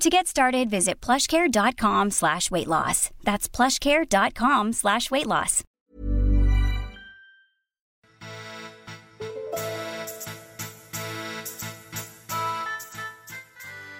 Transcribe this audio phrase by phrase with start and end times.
[0.00, 3.10] To get started, visit plushcare.com slash weight loss.
[3.22, 5.62] That's plushcare.com slash weight loss.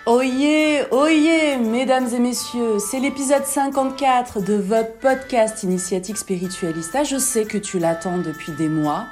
[0.06, 7.04] Oyez, oyez, mesdames et messieurs, c'est l'épisode 54 de votre podcast Initiatique Spiritualista.
[7.04, 9.06] Je sais que tu l'attends depuis des mois.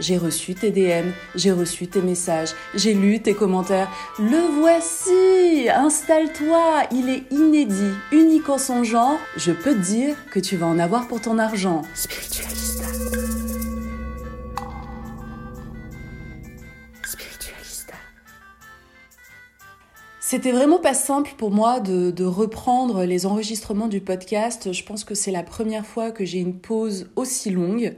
[0.00, 3.90] J'ai reçu tes DM, j'ai reçu tes messages, j'ai lu tes commentaires.
[4.18, 9.18] Le voici Installe-toi Il est inédit, unique en son genre.
[9.36, 11.82] Je peux te dire que tu vas en avoir pour ton argent.
[11.94, 12.86] Spiritualista.
[17.04, 17.94] Spiritualista.
[20.18, 24.72] C'était vraiment pas simple pour moi de, de reprendre les enregistrements du podcast.
[24.72, 27.96] Je pense que c'est la première fois que j'ai une pause aussi longue.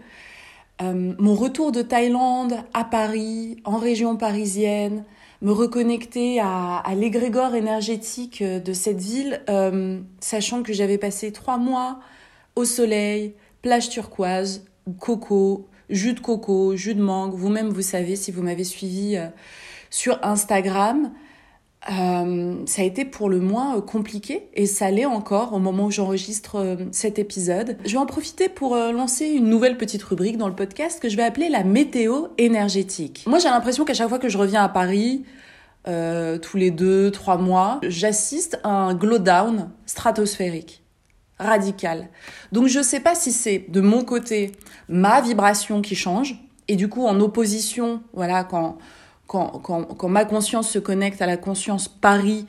[0.83, 5.05] Euh, mon retour de Thaïlande à Paris, en région parisienne,
[5.41, 11.59] me reconnecter à, à l'égrégore énergétique de cette ville, euh, sachant que j'avais passé trois
[11.59, 12.01] mois
[12.57, 14.65] au soleil, plage turquoise,
[14.99, 17.35] coco, jus de coco, jus de mangue.
[17.35, 19.27] Vous-même, vous savez, si vous m'avez suivi euh,
[19.91, 21.13] sur Instagram,
[21.91, 25.87] euh, ça a été pour le moins euh, compliqué et ça l'est encore au moment
[25.87, 27.77] où j'enregistre euh, cet épisode.
[27.85, 31.17] Je vais en profiter pour lancer une nouvelle petite rubrique dans le podcast que je
[31.17, 33.25] vais appeler la météo énergétique.
[33.27, 35.25] Moi j'ai l'impression qu'à chaque fois que je reviens à Paris,
[35.85, 40.85] tous les deux, trois mois, j'assiste à un glow down stratosphérique
[41.41, 42.09] radical.
[42.53, 44.53] Donc je sais pas si c'est de mon côté
[44.89, 46.37] ma vibration qui change
[46.69, 48.79] et du coup en opposition, voilà quand
[49.33, 52.47] quand, ma conscience se connecte à la conscience Paris,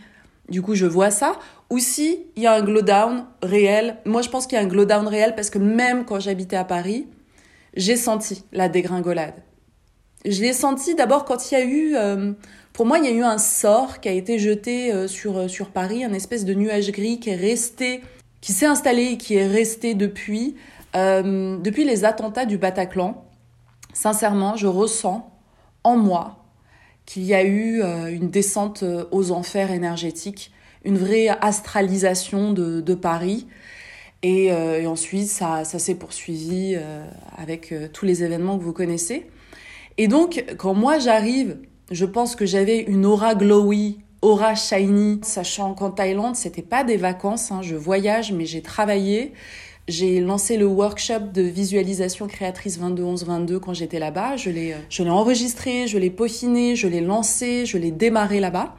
[0.50, 1.40] du coup, je vois ça.
[1.70, 3.98] Ou si il y a un glow down réel.
[4.06, 6.58] Moi, je pense qu'il y a un glow down réel parce que même quand j'habitais
[6.58, 7.08] à Paris,
[7.76, 9.36] j'ai senti la dégringolade.
[10.26, 12.34] Je l'ai senti d'abord quand il y a eu, euh,
[12.74, 15.70] pour moi, il y a eu un sort qui a été jeté euh, sur, sur
[15.70, 18.02] Paris, un espèce de nuage gris qui est resté,
[18.42, 20.56] qui s'est installé et qui est resté depuis,
[20.96, 23.26] euh, depuis les attentats du Bataclan.
[23.94, 25.30] Sincèrement, je ressens
[25.84, 26.43] en moi
[27.06, 30.52] qu'il y a eu euh, une descente euh, aux enfers énergétiques,
[30.86, 33.48] une vraie astralisation de, de Paris.
[34.22, 36.78] Et, euh, ensuite, ça, ça s'est poursuivi
[37.38, 39.28] avec tous les événements que vous connaissez.
[39.98, 41.58] Et donc, quand moi j'arrive,
[41.92, 46.96] je pense que j'avais une aura glowy, aura shiny, sachant qu'en Thaïlande, c'était pas des
[46.96, 49.34] vacances, hein, je voyage, mais j'ai travaillé.
[49.90, 54.38] J'ai lancé le workshop de visualisation créatrice 22-11-22 quand j'étais là-bas.
[54.38, 58.76] Je l'ai, je l'ai enregistré, je l'ai peaufiné, je l'ai lancé, je l'ai démarré là-bas.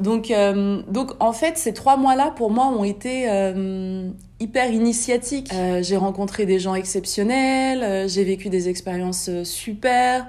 [0.00, 4.08] Donc, euh, donc en fait, ces trois mois-là, pour moi, ont été euh,
[4.40, 5.50] hyper initiatiques.
[5.52, 10.28] Euh, j'ai rencontré des gens exceptionnels, euh, j'ai vécu des expériences euh, super.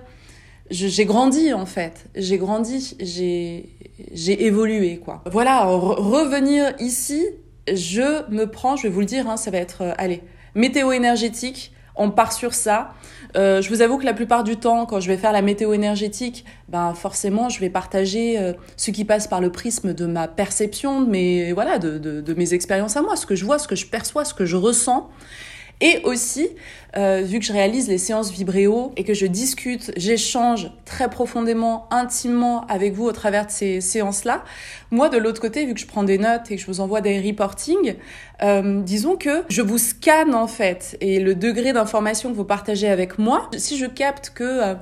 [0.71, 3.69] Je, j'ai grandi en fait, j'ai grandi, j'ai,
[4.13, 5.23] j'ai évolué quoi.
[5.31, 7.25] Voilà, re- revenir ici,
[7.75, 10.21] je me prends, je vais vous le dire, hein, ça va être, euh, allez,
[10.55, 12.93] météo énergétique, on part sur ça.
[13.35, 15.73] Euh, je vous avoue que la plupart du temps, quand je vais faire la météo
[15.73, 20.27] énergétique, ben forcément, je vais partager euh, ce qui passe par le prisme de ma
[20.27, 23.85] perception, de voilà, de mes expériences à moi, ce que je vois, ce que je
[23.85, 25.09] perçois, ce que je ressens.
[25.81, 26.49] Et aussi,
[26.97, 31.87] euh, vu que je réalise les séances vibréo et que je discute, j'échange très profondément,
[31.89, 34.43] intimement avec vous au travers de ces séances-là,
[34.91, 36.99] moi de l'autre côté, vu que je prends des notes et que je vous envoie
[36.99, 37.95] des reportings,
[38.43, 42.89] euh, disons que je vous scanne en fait et le degré d'information que vous partagez
[42.89, 44.75] avec moi, si je capte que euh,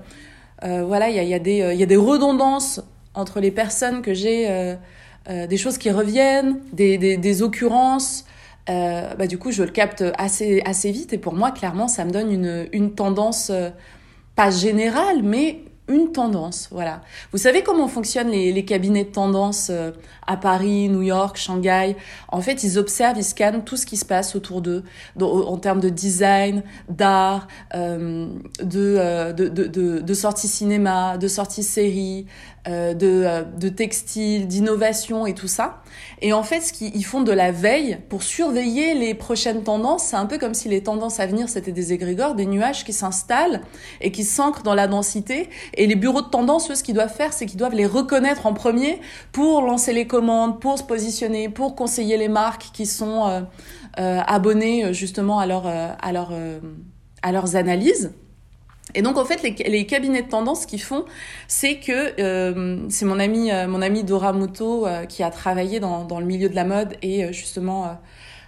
[0.64, 2.82] euh voilà, il y a, des, y a des redondances
[3.14, 4.48] entre les personnes que j'ai,
[5.30, 8.26] euh, des choses qui reviennent, des, des, des occurrences,
[8.70, 11.14] euh, bah, du coup, je le capte assez, assez vite.
[11.14, 13.70] Et pour moi, clairement, ça me donne une, une tendance, euh,
[14.36, 17.00] pas générale, mais une tendance, voilà.
[17.32, 19.92] Vous savez comment fonctionnent les, cabinets de tendance euh,
[20.26, 21.96] à Paris, New York, Shanghai?
[22.28, 24.84] En fait, ils observent, ils scannent tout ce qui se passe autour d'eux,
[25.22, 28.28] en termes de design, d'art, de,
[29.32, 32.28] de, de, de sorties cinéma, de sorties séries,
[32.68, 35.82] euh, de, euh, de textiles, d'innovation et tout ça.
[36.22, 40.18] Et en fait, ce qu'ils font de la veille pour surveiller les prochaines tendances, c'est
[40.18, 43.62] un peu comme si les tendances à venir, c'était des égrégores, des nuages qui s'installent
[44.02, 45.50] et qui s'ancrent dans la densité.
[45.76, 48.46] Et les bureaux de tendance, eux, ce qu'ils doivent faire, c'est qu'ils doivent les reconnaître
[48.46, 49.00] en premier
[49.32, 53.46] pour lancer les commandes, pour se positionner, pour conseiller les marques qui sont
[54.00, 58.12] euh, abonnées justement à leurs analyses.
[58.96, 61.04] Et donc en fait les, les cabinets de tendance ce qu'ils font
[61.48, 65.80] c'est que euh, c'est mon ami euh, mon ami Dora Muto euh, qui a travaillé
[65.80, 67.90] dans, dans le milieu de la mode et euh, justement euh,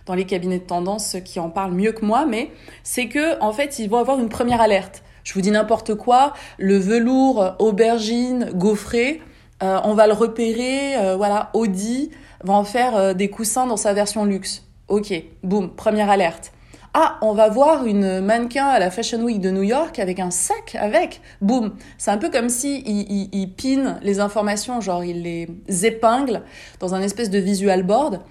[0.06, 2.52] dans les cabinets de tendance qui en parlent mieux que moi mais
[2.84, 5.04] c'est que en fait ils vont avoir une première alerte.
[5.26, 9.22] Je vous dis n'importe quoi, le velours aubergine gaufré,
[9.62, 12.10] on va le repérer voilà, Audi
[12.44, 14.64] va en faire des coussins dans sa version luxe.
[14.88, 15.14] OK,
[15.44, 16.52] boum, première alerte.
[16.96, 20.32] Ah, on va voir une mannequin à la Fashion Week de New York avec un
[20.32, 21.22] sac avec.
[21.40, 21.76] Boum.
[22.00, 26.42] C'est un peu comme si il, il, il pin les informations, genre il les épingle
[26.80, 28.22] dans un espèce de visual board.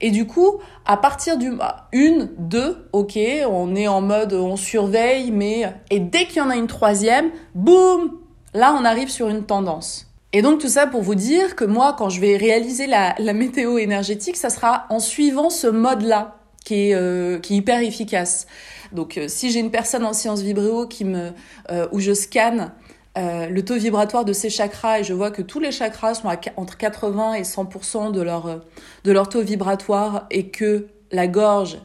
[0.00, 1.52] Et du coup, à partir du
[1.92, 3.18] une, deux, ok,
[3.50, 7.30] on est en mode on surveille, mais et dès qu'il y en a une troisième,
[7.54, 8.12] boum,
[8.54, 10.06] là on arrive sur une tendance.
[10.32, 13.32] Et donc tout ça pour vous dire que moi, quand je vais réaliser la, la
[13.34, 16.36] météo énergétique, ça sera en suivant ce mode-là
[16.66, 18.46] qui est, euh, qui est hyper efficace.
[18.92, 21.30] Donc euh, si j'ai une personne en sciences vibréo qui me,
[21.70, 22.72] euh, où je scanne
[23.18, 26.36] le taux vibratoire de ces chakras et je vois que tous les chakras sont à,
[26.56, 28.60] entre 80 et 100% de leur,
[29.04, 31.78] de leur taux vibratoire et que la gorge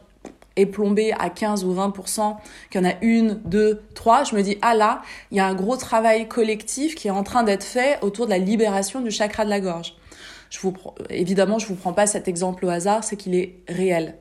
[0.57, 2.35] est plombée à 15 ou 20%,
[2.69, 5.45] qu'il y en a une, deux, trois, je me dis, ah là, il y a
[5.45, 9.09] un gros travail collectif qui est en train d'être fait autour de la libération du
[9.09, 9.95] chakra de la gorge.
[10.49, 10.73] Je vous,
[11.09, 14.17] évidemment, je vous prends pas cet exemple au hasard, c'est qu'il est réel.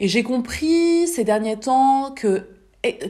[0.00, 2.46] Et j'ai compris ces derniers temps que,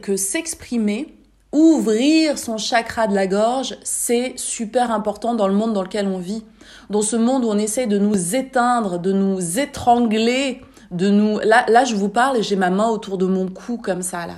[0.03, 1.15] que s'exprimer,
[1.53, 6.19] ouvrir son chakra de la gorge, c'est super important dans le monde dans lequel on
[6.19, 6.43] vit.
[6.91, 11.39] Dans ce monde où on essaie de nous éteindre, de nous étrangler, de nous...
[11.39, 14.27] Là, là je vous parle et j'ai ma main autour de mon cou comme ça,
[14.27, 14.35] là.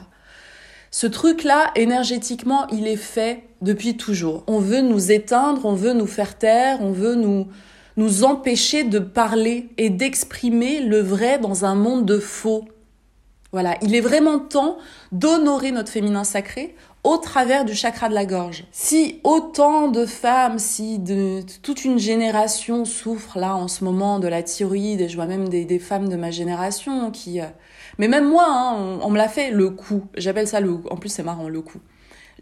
[0.94, 4.44] Ce truc-là, énergétiquement, il est fait depuis toujours.
[4.46, 7.46] On veut nous éteindre, on veut nous faire taire, on veut nous,
[7.96, 12.64] nous empêcher de parler et d'exprimer le vrai dans un monde de faux.
[13.52, 14.78] Voilà, il est vraiment temps
[15.12, 16.74] d'honorer notre féminin sacré
[17.04, 18.64] au travers du chakra de la gorge.
[18.70, 24.28] Si autant de femmes, si de toute une génération souffre là en ce moment de
[24.28, 27.40] la thyroïde, et je vois même des, femmes de ma génération qui...
[27.40, 27.46] Euh...
[27.98, 30.04] Mais même moi, hein, on, on, me l'a fait, le coup.
[30.16, 30.78] J'appelle ça le...
[30.90, 31.80] En plus c'est marrant, le coup.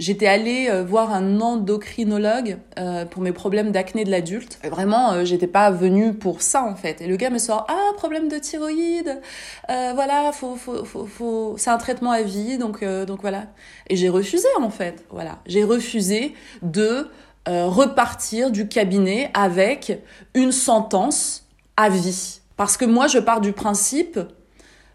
[0.01, 4.59] J'étais allée euh, voir un endocrinologue euh, pour mes problèmes d'acné de l'adulte.
[4.65, 7.03] Vraiment, euh, j'étais pas venue pour ça en fait.
[7.03, 9.21] Et le gars me sort ah problème de thyroïde,
[9.69, 11.55] voilà, faut, faut, faut, faut...
[11.59, 13.49] c'est un traitement à vie, donc donc voilà.
[13.89, 15.39] Et j'ai refusé en fait, voilà.
[15.45, 17.09] J'ai refusé de
[17.47, 20.01] repartir du cabinet avec
[20.33, 21.45] une sentence
[21.77, 24.19] à vie, parce que moi je pars du principe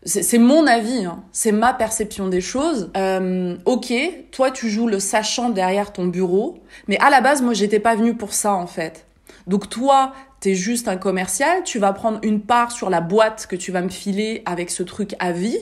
[0.06, 1.24] c'est mon avis, hein.
[1.32, 2.92] c'est ma perception des choses.
[2.96, 3.92] Euh, ok,
[4.32, 7.96] toi tu joues le sachant derrière ton bureau, mais à la base moi j'étais pas
[7.96, 9.08] venue pour ça en fait.
[9.48, 13.56] Donc toi t'es juste un commercial, tu vas prendre une part sur la boîte que
[13.56, 15.58] tu vas me filer avec ce truc à vie,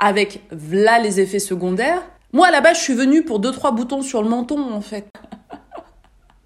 [0.00, 2.02] avec là les effets secondaires.
[2.32, 4.80] Moi à la base je suis venue pour deux trois boutons sur le menton en
[4.80, 5.06] fait.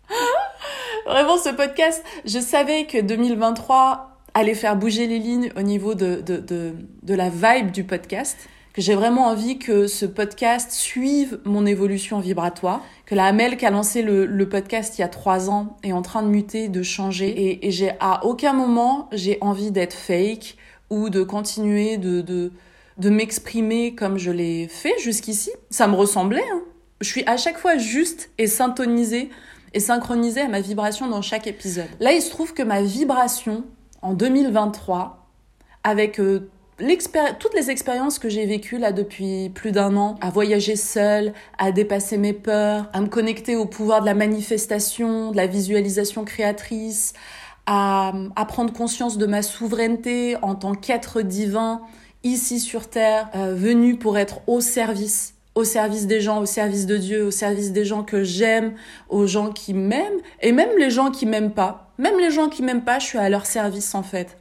[1.06, 6.22] Vraiment ce podcast, je savais que 2023 aller faire bouger les lignes au niveau de,
[6.24, 6.72] de, de,
[7.02, 8.36] de la vibe du podcast,
[8.72, 13.66] que j'ai vraiment envie que ce podcast suive mon évolution vibratoire, que la Amel qui
[13.66, 16.68] a lancé le, le, podcast il y a trois ans est en train de muter,
[16.68, 20.56] de changer, et, j'ai à aucun moment j'ai envie d'être fake
[20.88, 22.52] ou de continuer de, de,
[22.98, 25.50] de m'exprimer comme je l'ai fait jusqu'ici.
[25.70, 26.44] Ça me ressemblait.
[26.52, 26.62] Hein.
[27.00, 29.30] Je suis à chaque fois juste et syntonisée
[29.74, 31.88] et synchronisée à ma vibration dans chaque épisode.
[32.00, 33.64] Là, il se trouve que ma vibration
[34.02, 35.26] en 2023,
[35.84, 36.50] avec euh,
[37.38, 41.72] toutes les expériences que j'ai vécues là depuis plus d'un an, à voyager seule, à
[41.72, 47.12] dépasser mes peurs, à me connecter au pouvoir de la manifestation, de la visualisation créatrice,
[47.66, 48.12] à,
[48.48, 51.80] prendre conscience de ma souveraineté en tant qu'être divin
[52.24, 56.86] ici sur Terre, euh, venu pour être au service au service des gens, au service
[56.86, 58.74] de Dieu, au service des gens que j'aime,
[59.08, 61.92] aux gens qui m'aiment, et même les gens qui m'aiment pas.
[61.98, 64.38] Même les gens qui m'aiment pas, je suis à leur service en fait.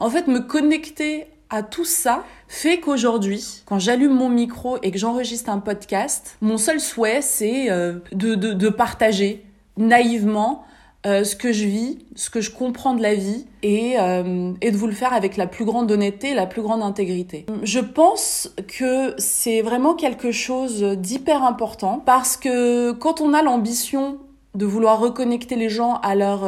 [0.00, 4.98] En fait, me connecter à tout ça fait qu'aujourd'hui, quand j'allume mon micro et que
[4.98, 9.44] j'enregistre un podcast, mon seul souhait, c'est euh, de, de, de, partager
[9.76, 10.64] naïvement
[11.06, 14.70] euh, ce que je vis, ce que je comprends de la vie et, euh, et
[14.70, 17.46] de vous le faire avec la plus grande honnêteté, la plus grande intégrité.
[17.62, 24.18] Je pense que c'est vraiment quelque chose d'hyper important parce que quand on a l'ambition
[24.54, 26.44] de vouloir reconnecter les gens à leur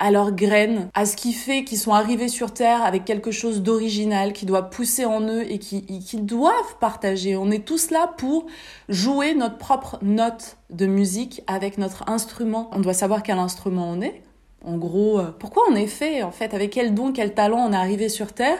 [0.00, 3.62] à leurs graines, à ce qui fait qu'ils sont arrivés sur Terre avec quelque chose
[3.62, 7.36] d'original, qui doit pousser en eux et qui, qui doivent partager.
[7.36, 8.46] On est tous là pour
[8.88, 12.70] jouer notre propre note de musique avec notre instrument.
[12.72, 14.22] On doit savoir quel instrument on est.
[14.64, 17.72] En gros, euh, pourquoi on est fait, en fait, avec quel don, quel talent on
[17.72, 18.58] est arrivé sur Terre?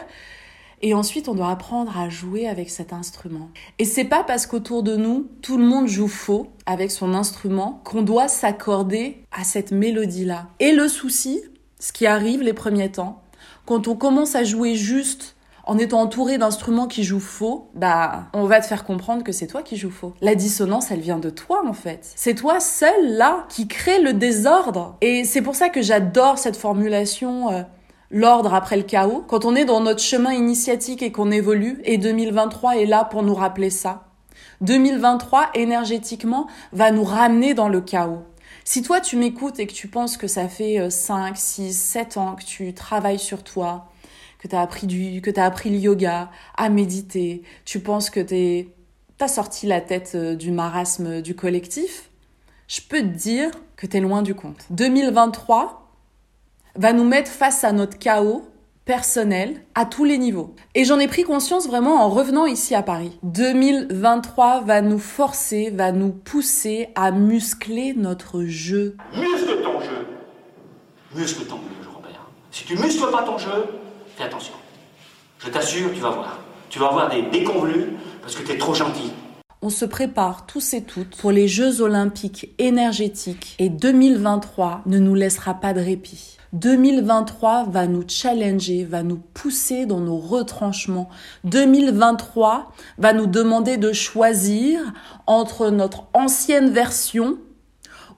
[0.81, 3.49] Et ensuite, on doit apprendre à jouer avec cet instrument.
[3.77, 7.81] Et c'est pas parce qu'autour de nous, tout le monde joue faux avec son instrument
[7.83, 10.47] qu'on doit s'accorder à cette mélodie-là.
[10.59, 11.41] Et le souci,
[11.79, 13.21] ce qui arrive les premiers temps,
[13.65, 18.45] quand on commence à jouer juste en étant entouré d'instruments qui jouent faux, bah, on
[18.45, 20.13] va te faire comprendre que c'est toi qui joues faux.
[20.21, 22.11] La dissonance, elle vient de toi, en fait.
[22.15, 24.97] C'est toi seul, là, qui crée le désordre.
[25.01, 27.61] Et c'est pour ça que j'adore cette formulation, euh,
[28.11, 31.97] l'ordre après le chaos, quand on est dans notre chemin initiatique et qu'on évolue, et
[31.97, 34.07] 2023 est là pour nous rappeler ça.
[34.61, 38.23] 2023, énergétiquement, va nous ramener dans le chaos.
[38.63, 42.35] Si toi tu m'écoutes et que tu penses que ça fait 5, 6, 7 ans
[42.35, 43.87] que tu travailles sur toi,
[44.37, 48.19] que tu as appris du que tu appris le yoga, à méditer, tu penses que
[48.19, 48.67] tu
[49.19, 52.09] as sorti la tête euh, du marasme du collectif,
[52.67, 54.65] je peux te dire que tu es loin du compte.
[54.71, 55.90] 2023,
[56.75, 58.47] va nous mettre face à notre chaos
[58.85, 60.55] personnel à tous les niveaux.
[60.75, 63.17] Et j'en ai pris conscience vraiment en revenant ici à Paris.
[63.23, 68.97] 2023 va nous forcer, va nous pousser à muscler notre jeu.
[69.15, 70.07] Muscle ton jeu.
[71.15, 72.27] Muscle ton jeu, Robert.
[72.51, 73.65] Si tu muscles pas ton jeu,
[74.17, 74.53] fais attention.
[75.39, 76.39] Je t'assure, tu vas voir.
[76.69, 77.89] Tu vas avoir des déconvenus
[78.21, 79.11] parce que tu es trop gentil.
[79.61, 85.13] On se prépare tous et toutes pour les Jeux olympiques énergétiques et 2023 ne nous
[85.13, 86.39] laissera pas de répit.
[86.53, 91.09] 2023 va nous challenger, va nous pousser dans nos retranchements.
[91.45, 94.81] 2023 va nous demander de choisir
[95.27, 97.37] entre notre ancienne version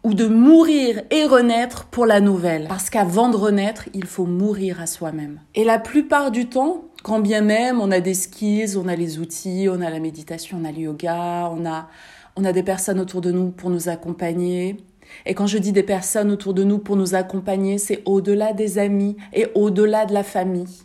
[0.04, 2.68] ou de mourir et renaître pour la nouvelle.
[2.68, 5.40] Parce qu'avant de renaître, il faut mourir à soi-même.
[5.56, 9.20] Et la plupart du temps, quand bien même on a des skills, on a les
[9.20, 11.88] outils, on a la méditation, on a le yoga, on a,
[12.36, 14.78] on a des personnes autour de nous pour nous accompagner,
[15.26, 18.78] et quand je dis des personnes autour de nous pour nous accompagner, c'est au-delà des
[18.78, 20.84] amis et au-delà de la famille.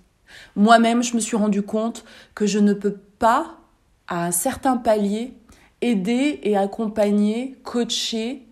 [0.57, 2.05] Moi-même, je me suis rendu compte
[2.35, 3.59] que je ne peux pas,
[4.07, 5.35] à un certain palier,
[5.81, 8.47] aider et accompagner, coacher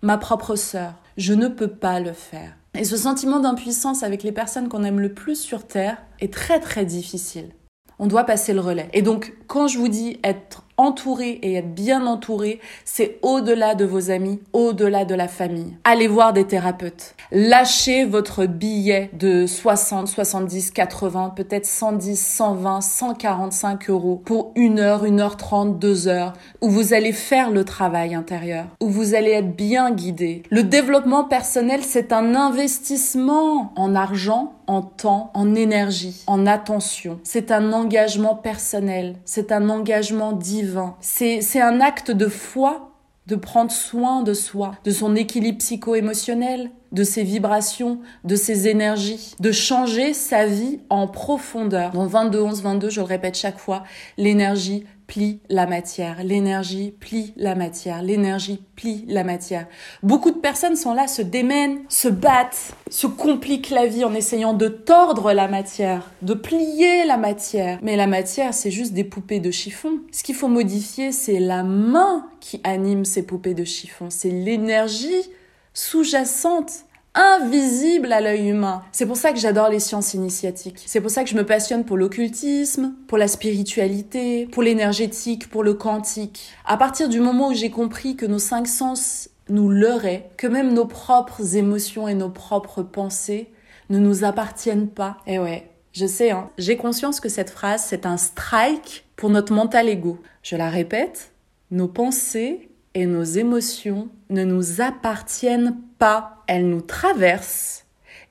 [0.00, 0.94] ma propre sœur.
[1.16, 2.56] Je ne peux pas le faire.
[2.74, 6.58] Et ce sentiment d'impuissance avec les personnes qu'on aime le plus sur Terre est très
[6.58, 7.50] très difficile.
[7.98, 8.88] On doit passer le relais.
[8.94, 13.84] Et donc, quand je vous dis être entouré et être bien entouré, c'est au-delà de
[13.84, 15.76] vos amis, au-delà de la famille.
[15.84, 17.14] Allez voir des thérapeutes.
[17.30, 25.04] Lâchez votre billet de 60, 70, 80, peut-être 110, 120, 145 euros pour une heure,
[25.04, 29.30] une heure trente, deux heures, où vous allez faire le travail intérieur, où vous allez
[29.30, 30.42] être bien guidé.
[30.50, 37.18] Le développement personnel, c'est un investissement en argent, en temps, en énergie, en attention.
[37.24, 40.61] C'est un engagement personnel, c'est un engagement divin.
[41.00, 42.92] C'est un acte de foi
[43.26, 49.34] de prendre soin de soi, de son équilibre psycho-émotionnel, de ses vibrations, de ses énergies,
[49.38, 51.92] de changer sa vie en profondeur.
[51.92, 53.84] Dans 22 11 22, je le répète chaque fois,
[54.18, 59.66] l'énergie plie la matière, l'énergie plie la matière, l'énergie plie la matière.
[60.02, 64.54] Beaucoup de personnes sont là, se démènent, se battent, se compliquent la vie en essayant
[64.54, 67.78] de tordre la matière, de plier la matière.
[67.82, 69.98] Mais la matière, c'est juste des poupées de chiffon.
[70.12, 75.28] Ce qu'il faut modifier, c'est la main qui anime ces poupées de chiffon, c'est l'énergie
[75.74, 78.82] sous-jacente invisible à l'œil humain.
[78.92, 80.82] C'est pour ça que j'adore les sciences initiatiques.
[80.86, 85.62] C'est pour ça que je me passionne pour l'occultisme, pour la spiritualité, pour l'énergétique, pour
[85.62, 86.50] le quantique.
[86.64, 90.72] À partir du moment où j'ai compris que nos cinq sens nous leurraient, que même
[90.72, 93.50] nos propres émotions et nos propres pensées
[93.90, 98.06] ne nous appartiennent pas, eh ouais, Je sais, hein, j'ai conscience que cette phrase, c'est
[98.06, 100.18] un strike pour notre mental ego.
[100.42, 101.32] Je la répète,
[101.70, 106.42] nos pensées et nos émotions ne nous appartiennent pas.
[106.46, 107.82] Elles nous traversent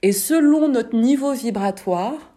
[0.02, 2.34] et selon notre niveau vibratoire,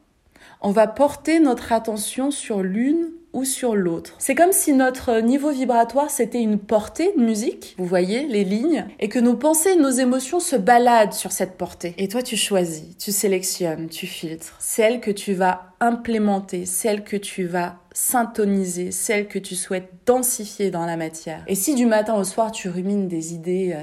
[0.61, 4.15] on va porter notre attention sur l'une ou sur l'autre.
[4.19, 8.87] C'est comme si notre niveau vibratoire c'était une portée de musique, vous voyez les lignes,
[8.99, 11.95] et que nos pensées nos émotions se baladent sur cette portée.
[11.99, 17.17] Et toi tu choisis, tu sélectionnes, tu filtres celle que tu vas implémenter, celle que
[17.17, 21.45] tu vas syntoniser, celle que tu souhaites densifier dans la matière.
[21.47, 23.83] Et si du matin au soir tu rumines des idées euh,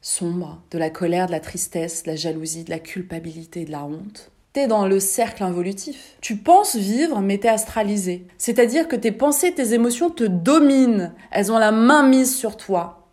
[0.00, 3.84] sombres, de la colère, de la tristesse, de la jalousie, de la culpabilité, de la
[3.84, 6.16] honte, t'es dans le cercle involutif.
[6.20, 8.26] Tu penses vivre, mais t'es astralisé.
[8.38, 11.12] C'est-à-dire que tes pensées, tes émotions te dominent.
[11.32, 13.08] Elles ont la main mise sur toi.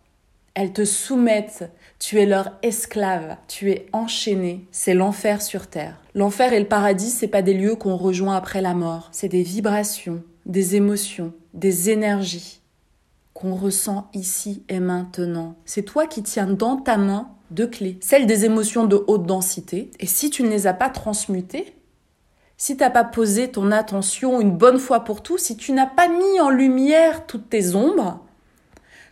[0.54, 1.68] Elles te soumettent.
[1.98, 3.36] Tu es leur esclave.
[3.48, 4.66] Tu es enchaîné.
[4.70, 6.00] C'est l'enfer sur terre.
[6.14, 9.08] L'enfer et le paradis, c'est pas des lieux qu'on rejoint après la mort.
[9.10, 12.60] C'est des vibrations, des émotions, des énergies
[13.34, 15.56] qu'on ressent ici et maintenant.
[15.64, 17.98] C'est toi qui tiens dans ta main deux clés.
[18.00, 19.90] Celle des émotions de haute densité.
[20.00, 21.74] Et si tu ne les as pas transmutées,
[22.56, 25.86] si tu n'as pas posé ton attention une bonne fois pour tout, si tu n'as
[25.86, 28.20] pas mis en lumière toutes tes ombres,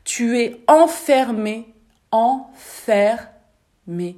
[0.05, 1.75] tu es enfermé,
[2.13, 3.29] enfermé.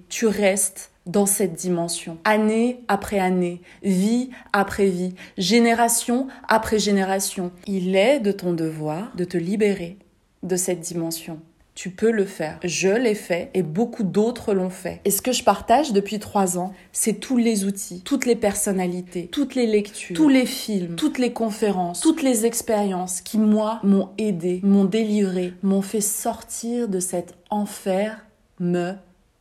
[0.08, 7.52] Tu restes dans cette dimension, année après année, vie après vie, génération après génération.
[7.66, 9.98] Il est de ton devoir de te libérer
[10.42, 11.40] de cette dimension.
[11.74, 12.58] Tu peux le faire.
[12.62, 15.00] Je l'ai fait et beaucoup d'autres l'ont fait.
[15.04, 19.28] Et ce que je partage depuis trois ans, c'est tous les outils, toutes les personnalités,
[19.28, 24.10] toutes les lectures, tous les films, toutes les conférences, toutes les expériences qui, moi, m'ont
[24.18, 28.26] aidé, m'ont délivré, m'ont fait sortir de cet enfer
[28.60, 28.92] me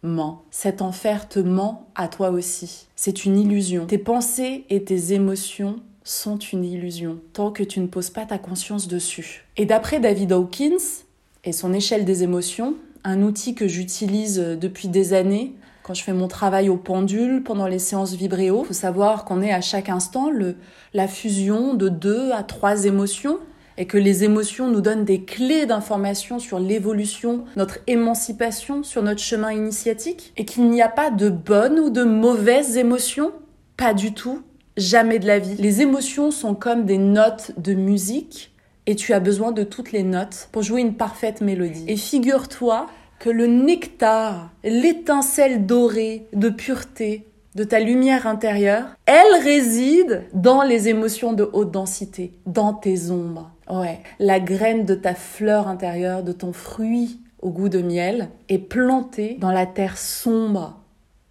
[0.04, 0.44] ment.
[0.52, 2.88] Cet enfer te ment à toi aussi.
[2.96, 3.86] C'est une illusion.
[3.86, 8.38] Tes pensées et tes émotions sont une illusion tant que tu ne poses pas ta
[8.38, 9.46] conscience dessus.
[9.58, 11.04] Et d'après David Hawkins,
[11.44, 16.14] et son échelle des émotions, un outil que j'utilise depuis des années quand je fais
[16.14, 18.62] mon travail au pendule pendant les séances vibréo.
[18.64, 20.56] Il faut savoir qu'on est à chaque instant le,
[20.94, 23.40] la fusion de deux à trois émotions
[23.78, 29.22] et que les émotions nous donnent des clés d'information sur l'évolution, notre émancipation, sur notre
[29.22, 33.32] chemin initiatique et qu'il n'y a pas de bonnes ou de mauvaises émotions.
[33.78, 34.44] Pas du tout.
[34.78, 35.56] Jamais de la vie.
[35.56, 38.51] Les émotions sont comme des notes de musique
[38.92, 41.86] et tu as besoin de toutes les notes pour jouer une parfaite mélodie.
[41.88, 42.88] Et figure-toi
[43.20, 47.26] que le nectar, l'étincelle dorée de pureté
[47.56, 53.52] de ta lumière intérieure, elle réside dans les émotions de haute densité, dans tes ombres.
[53.70, 58.58] Ouais, la graine de ta fleur intérieure, de ton fruit au goût de miel, est
[58.58, 60.82] plantée dans la terre sombre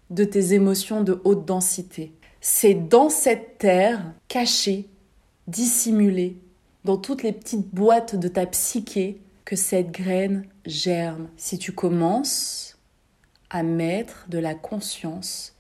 [0.09, 2.15] de tes émotions de haute densité.
[2.41, 4.89] C'est dans cette terre cachée,
[5.47, 6.39] dissimulée,
[6.85, 11.29] dans toutes les petites boîtes de ta psyché que cette graine germe.
[11.37, 12.79] Si tu commences
[13.51, 15.57] à mettre de la conscience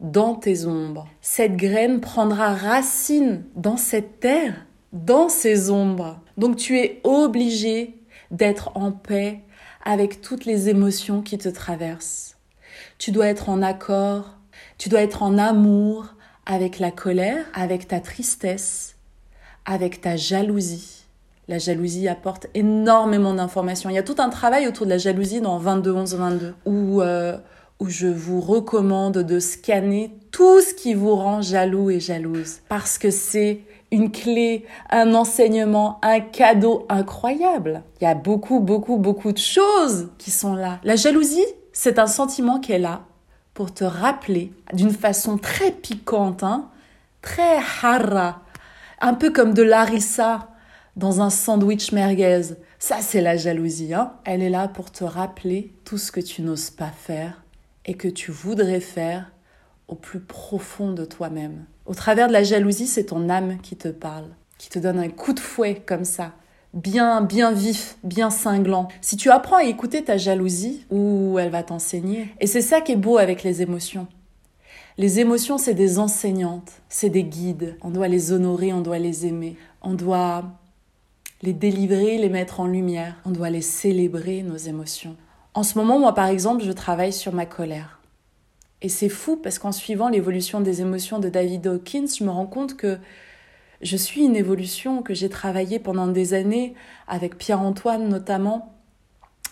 [0.00, 6.20] dans tes ombres, cette graine prendra racine dans cette terre, dans ces ombres.
[6.36, 7.94] Donc tu es obligé
[8.30, 9.40] d'être en paix
[9.84, 12.36] avec toutes les émotions qui te traversent.
[12.98, 14.36] Tu dois être en accord,
[14.78, 16.14] tu dois être en amour
[16.46, 18.96] avec la colère, avec ta tristesse,
[19.70, 21.04] avec ta jalousie.
[21.46, 23.88] La jalousie apporte énormément d'informations.
[23.88, 27.00] Il y a tout un travail autour de la jalousie dans 22 11 22 où
[27.00, 27.38] euh,
[27.78, 32.98] où je vous recommande de scanner tout ce qui vous rend jaloux et jalouse parce
[32.98, 33.60] que c'est
[33.92, 37.82] une clé, un enseignement, un cadeau incroyable.
[38.00, 40.80] Il y a beaucoup beaucoup beaucoup de choses qui sont là.
[40.82, 43.02] La jalousie, c'est un sentiment qui est là
[43.54, 46.68] pour te rappeler d'une façon très piquante, hein,
[47.22, 48.42] très hara,
[49.00, 50.48] un peu comme de l'arissa
[50.96, 52.54] dans un sandwich merguez.
[52.78, 53.94] Ça, c'est la jalousie.
[53.94, 57.42] Hein Elle est là pour te rappeler tout ce que tu n'oses pas faire
[57.86, 59.30] et que tu voudrais faire
[59.88, 61.64] au plus profond de toi-même.
[61.86, 65.08] Au travers de la jalousie, c'est ton âme qui te parle, qui te donne un
[65.08, 66.32] coup de fouet comme ça,
[66.74, 68.88] bien, bien vif, bien cinglant.
[69.00, 72.28] Si tu apprends à écouter ta jalousie, ou elle va t'enseigner.
[72.38, 74.06] Et c'est ça qui est beau avec les émotions.
[75.00, 77.78] Les émotions, c'est des enseignantes, c'est des guides.
[77.80, 79.56] On doit les honorer, on doit les aimer.
[79.80, 80.44] On doit
[81.40, 83.16] les délivrer, les mettre en lumière.
[83.24, 85.16] On doit les célébrer, nos émotions.
[85.54, 88.02] En ce moment, moi, par exemple, je travaille sur ma colère.
[88.82, 92.44] Et c'est fou parce qu'en suivant l'évolution des émotions de David Hawkins, je me rends
[92.44, 92.98] compte que
[93.80, 96.74] je suis une évolution que j'ai travaillée pendant des années
[97.08, 98.74] avec Pierre-Antoine notamment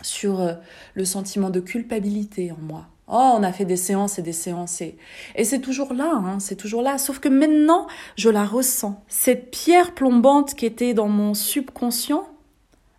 [0.03, 0.53] sur euh,
[0.93, 4.81] le sentiment de culpabilité en moi, Oh, on a fait des séances et des séances
[4.81, 4.95] et,
[5.43, 6.99] c'est toujours là, hein, c'est toujours là.
[6.99, 9.03] Sauf que maintenant, je la ressens.
[9.07, 12.27] Cette pierre plombante qui était dans mon subconscient,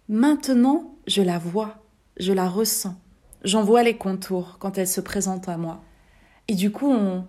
[0.08, 1.76] maintenant, je la vois,
[2.16, 2.96] je la ressens.
[3.44, 5.80] J'en vois les contours quand elle se présente à moi.
[6.48, 7.24] Et du coup, on,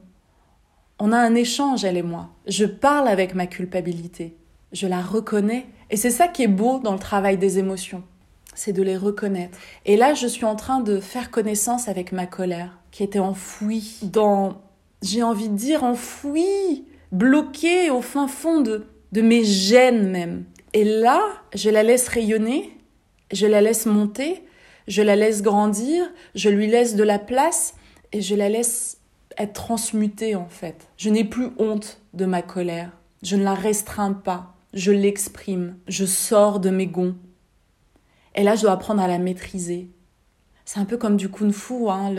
[0.98, 2.32] on a un échange, elle et moi.
[2.48, 4.36] Je parle avec ma culpabilité.
[4.72, 5.68] Je la reconnais.
[5.92, 8.04] Et c'est ça qui est beau dans le travail des émotions
[8.54, 9.58] c'est de les reconnaître.
[9.86, 14.00] Et là, je suis en train de faire connaissance avec ma colère, qui était enfouie
[14.04, 14.62] dans,
[15.02, 20.46] j'ai envie de dire, enfouie, bloquée au fin fond de, de mes gènes même.
[20.74, 21.22] Et là,
[21.54, 22.78] je la laisse rayonner,
[23.32, 24.44] je la laisse monter,
[24.88, 27.76] je la laisse grandir, je lui laisse de la place
[28.12, 28.98] et je la laisse
[29.38, 30.88] être transmutée en fait.
[30.98, 32.92] Je n'ai plus honte de ma colère.
[33.24, 34.56] Je ne la restreins pas.
[34.74, 35.78] Je l'exprime.
[35.88, 37.16] Je sors de mes gonds.
[38.36, 39.90] Et là, je dois apprendre à la maîtriser.
[40.66, 42.12] C'est un peu comme du kung fu, hein,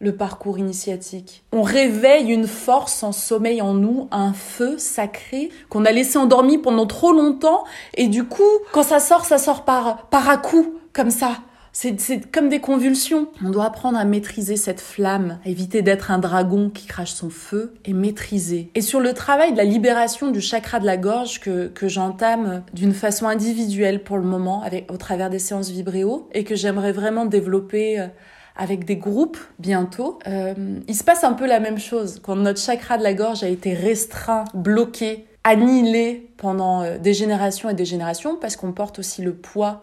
[0.00, 1.44] le, parcours initiatique.
[1.52, 6.58] On réveille une force en sommeil en nous, un feu sacré qu'on a laissé endormi
[6.58, 7.64] pendant trop longtemps.
[7.94, 11.38] Et du coup, quand ça sort, ça sort par, par à coup, comme ça.
[11.80, 13.28] C'est comme des convulsions.
[13.42, 17.72] On doit apprendre à maîtriser cette flamme, éviter d'être un dragon qui crache son feu
[17.86, 18.70] et maîtriser.
[18.74, 22.64] Et sur le travail de la libération du chakra de la gorge que, que j'entame
[22.74, 26.92] d'une façon individuelle pour le moment avec, au travers des séances vibréo et que j'aimerais
[26.92, 28.08] vraiment développer euh,
[28.56, 30.52] avec des groupes bientôt, euh,
[30.86, 32.20] il se passe un peu la même chose.
[32.22, 37.70] Quand notre chakra de la gorge a été restreint, bloqué, annihilé pendant euh, des générations
[37.70, 39.82] et des générations, parce qu'on porte aussi le poids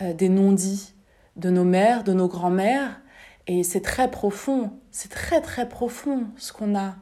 [0.00, 0.94] des non-dits
[1.38, 3.00] de nos mères, de nos grands-mères.
[3.46, 6.96] Et c'est très profond, c'est très très profond ce qu'on a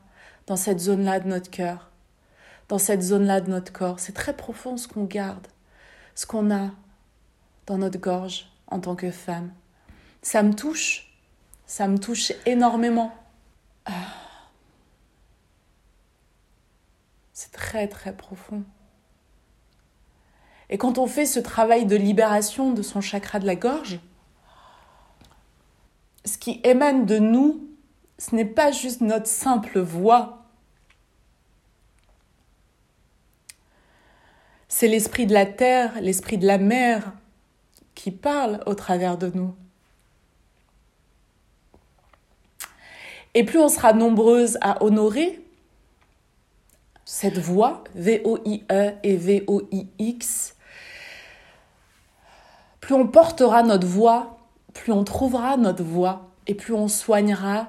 [0.46, 1.90] dans cette zone-là de notre cœur,
[2.68, 3.98] dans cette zone-là de notre corps.
[3.98, 5.48] C'est très profond ce qu'on garde,
[6.14, 6.70] ce qu'on a
[7.66, 9.52] dans notre gorge en tant que femme.
[10.22, 11.18] Ça me touche,
[11.66, 13.12] ça me touche énormément.
[13.86, 13.92] Ah.
[17.32, 18.62] C'est très très profond.
[20.68, 24.00] Et quand on fait ce travail de libération de son chakra de la gorge,
[26.26, 27.66] ce qui émane de nous,
[28.18, 30.44] ce n'est pas juste notre simple voix.
[34.68, 37.12] C'est l'esprit de la terre, l'esprit de la mer
[37.94, 39.54] qui parle au travers de nous.
[43.34, 45.40] Et plus on sera nombreuses à honorer
[47.04, 50.56] cette voix, V-O-I-E et V-O-I-X,
[52.80, 54.35] plus on portera notre voix
[54.76, 57.68] plus on trouvera notre voie et plus on soignera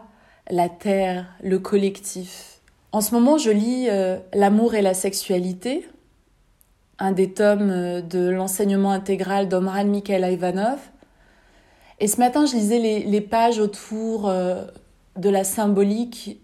[0.49, 2.59] la terre, le collectif.
[2.91, 5.87] En ce moment, je lis euh, L'amour et la sexualité,
[6.99, 10.79] un des tomes euh, de l'enseignement intégral d'Omran Mikhail Ivanov.
[11.99, 14.65] Et ce matin, je lisais les, pages autour euh,
[15.15, 16.39] de la symbolique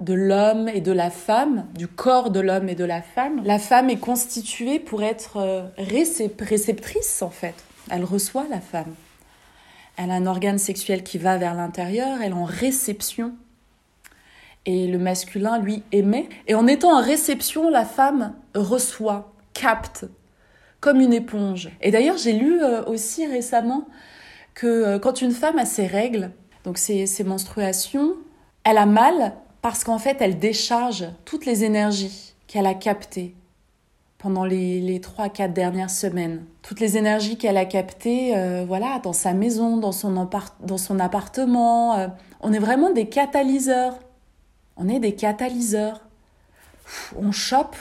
[0.00, 3.42] de l'homme et de la femme, du corps de l'homme et de la femme.
[3.44, 7.54] La femme est constituée pour être réceptrice, en fait.
[7.90, 8.94] Elle reçoit la femme.
[9.96, 13.34] Elle a un organe sexuel qui va vers l'intérieur, elle est en réception.
[14.66, 16.28] Et le masculin, lui, émet.
[16.48, 20.06] Et en étant en réception, la femme reçoit, capte,
[20.80, 21.70] comme une éponge.
[21.80, 23.86] Et d'ailleurs, j'ai lu euh, aussi récemment
[24.54, 26.32] que euh, quand une femme a ses règles,
[26.64, 28.14] donc ses, ses menstruations,
[28.64, 33.35] elle a mal parce qu'en fait, elle décharge toutes les énergies qu'elle a captées
[34.26, 36.44] pendant les trois, quatre dernières semaines.
[36.62, 40.28] Toutes les énergies qu'elle a captées, euh, voilà, dans sa maison, dans son,
[40.64, 41.96] dans son appartement.
[41.96, 42.08] Euh,
[42.40, 43.96] on est vraiment des catalyseurs.
[44.76, 46.00] On est des catalyseurs.
[47.16, 47.76] On chope,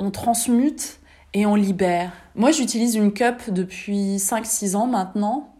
[0.00, 0.98] on transmute
[1.34, 2.10] et on libère.
[2.34, 5.54] Moi, j'utilise une cup depuis 5-6 ans maintenant.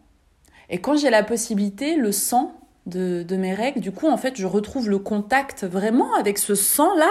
[0.71, 2.53] Et quand j'ai la possibilité, le sang,
[2.87, 3.81] de, mes règles.
[3.81, 7.11] Du coup, en fait, je retrouve le contact vraiment avec ce sang-là.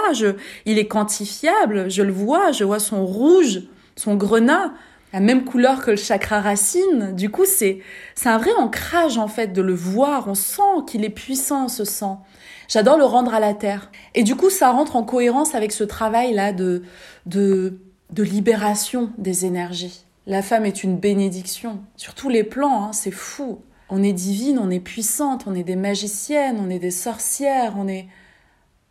[0.66, 3.62] il est quantifiable, je le vois, je vois son rouge,
[3.96, 4.72] son grenat,
[5.12, 7.14] la même couleur que le chakra racine.
[7.14, 7.80] Du coup, c'est,
[8.14, 10.28] c'est un vrai ancrage, en fait, de le voir.
[10.28, 12.24] On sent qu'il est puissant, ce sang.
[12.68, 13.90] J'adore le rendre à la terre.
[14.14, 16.82] Et du coup, ça rentre en cohérence avec ce travail-là de,
[17.26, 17.78] de,
[18.10, 20.04] de libération des énergies.
[20.26, 23.58] La femme est une bénédiction sur tous les plans, hein, c'est fou.
[23.96, 27.86] On est divine, on est puissante, on est des magiciennes, on est des sorcières, on
[27.86, 28.08] est,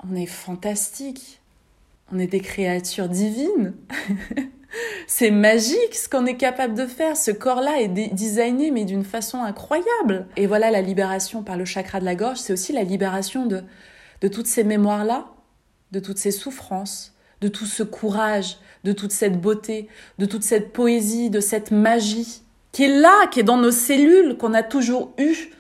[0.10, 1.42] on est fantastique.
[2.14, 3.74] On est des créatures divines.
[5.08, 7.18] c'est magique ce qu'on est capable de faire.
[7.18, 10.26] Ce corps-là est designé, mais d'une façon incroyable.
[10.38, 12.38] Et voilà la libération par le chakra de la gorge.
[12.38, 13.62] C'est aussi la libération de,
[14.22, 15.28] de toutes ces mémoires-là,
[15.92, 20.72] de toutes ces souffrances, de tout ce courage, de toute cette beauté, de toute cette
[20.72, 22.43] poésie, de cette magie
[22.74, 25.52] qui est là, qui est dans nos cellules, qu'on a toujours eu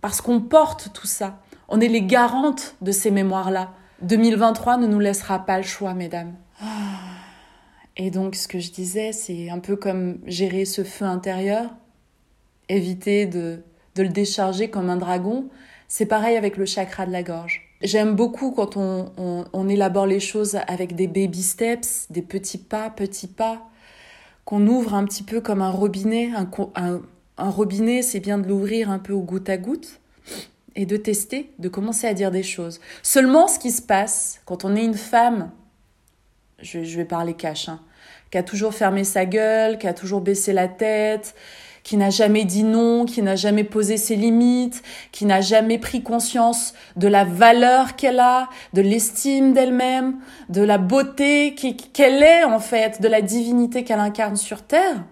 [0.00, 1.38] parce qu'on porte tout ça.
[1.68, 3.72] On est les garantes de ces mémoires-là.
[4.02, 6.34] 2023 ne nous laissera pas le choix, mesdames.
[7.96, 11.70] Et donc, ce que je disais, c'est un peu comme gérer ce feu intérieur,
[12.68, 13.62] éviter de,
[13.94, 15.48] de le décharger comme un dragon.
[15.88, 17.68] C'est pareil avec le chakra de la gorge.
[17.82, 19.12] J'aime beaucoup quand on,
[19.52, 23.68] on, élabore les choses avec des baby steps, des petits pas, petits pas,
[24.44, 26.30] qu'on ouvre un petit peu comme un robinet.
[26.74, 27.00] Un,
[27.50, 30.00] robinet, c'est bien de l'ouvrir un peu au goutte à goutte
[30.74, 32.80] et de tester, de commencer à dire des choses.
[33.02, 35.50] Seulement, ce qui se passe quand on est une femme,
[36.60, 37.80] je, je vais parler cash, hein,
[38.30, 41.34] qui a toujours fermé sa gueule, qui a toujours baissé la tête,
[41.82, 46.02] qui n'a jamais dit non, qui n'a jamais posé ses limites, qui n'a jamais pris
[46.02, 50.18] conscience de la valeur qu'elle a, de l'estime d'elle-même,
[50.48, 55.04] de la beauté qu'elle est en fait, de la divinité qu'elle incarne sur Terre,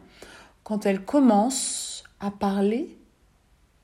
[0.63, 2.97] quand elle commence à parler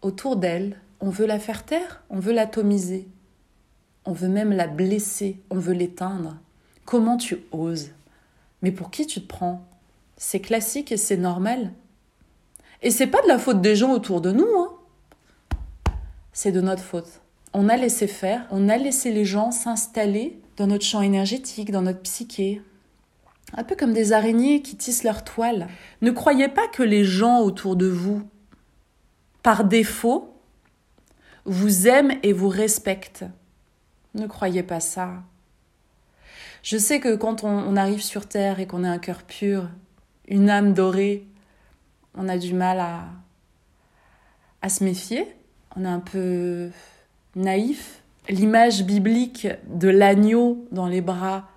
[0.03, 3.09] autour d'elle, on veut la faire taire, on veut l'atomiser,
[4.05, 6.37] on veut même la blesser, on veut l'éteindre.
[6.85, 7.91] Comment tu oses?
[8.63, 9.65] Mais pour qui tu te prends?
[10.17, 11.73] C'est classique et c'est normal.
[12.83, 14.73] Et c'est pas de la faute des gens autour de nous, hein.
[16.33, 17.23] C'est de notre faute.
[17.55, 21.83] On a laissé faire, on a laissé les gens s'installer dans notre champ énergétique, dans
[21.83, 22.61] notre psyché.
[23.55, 25.69] Un peu comme des araignées qui tissent leur toile.
[26.03, 28.23] Ne croyez pas que les gens autour de vous,
[29.43, 30.35] par défaut,
[31.45, 33.25] vous aiment et vous respectent.
[34.15, 35.23] Ne croyez pas ça.
[36.63, 39.69] Je sais que quand on, arrive sur Terre et qu'on a un cœur pur,
[40.27, 41.25] une âme dorée,
[42.17, 43.05] on a du mal à,
[44.63, 45.27] à se méfier.
[45.77, 46.71] On est un peu
[47.35, 48.03] naïf.
[48.29, 51.49] L'image biblique de l'agneau dans les bras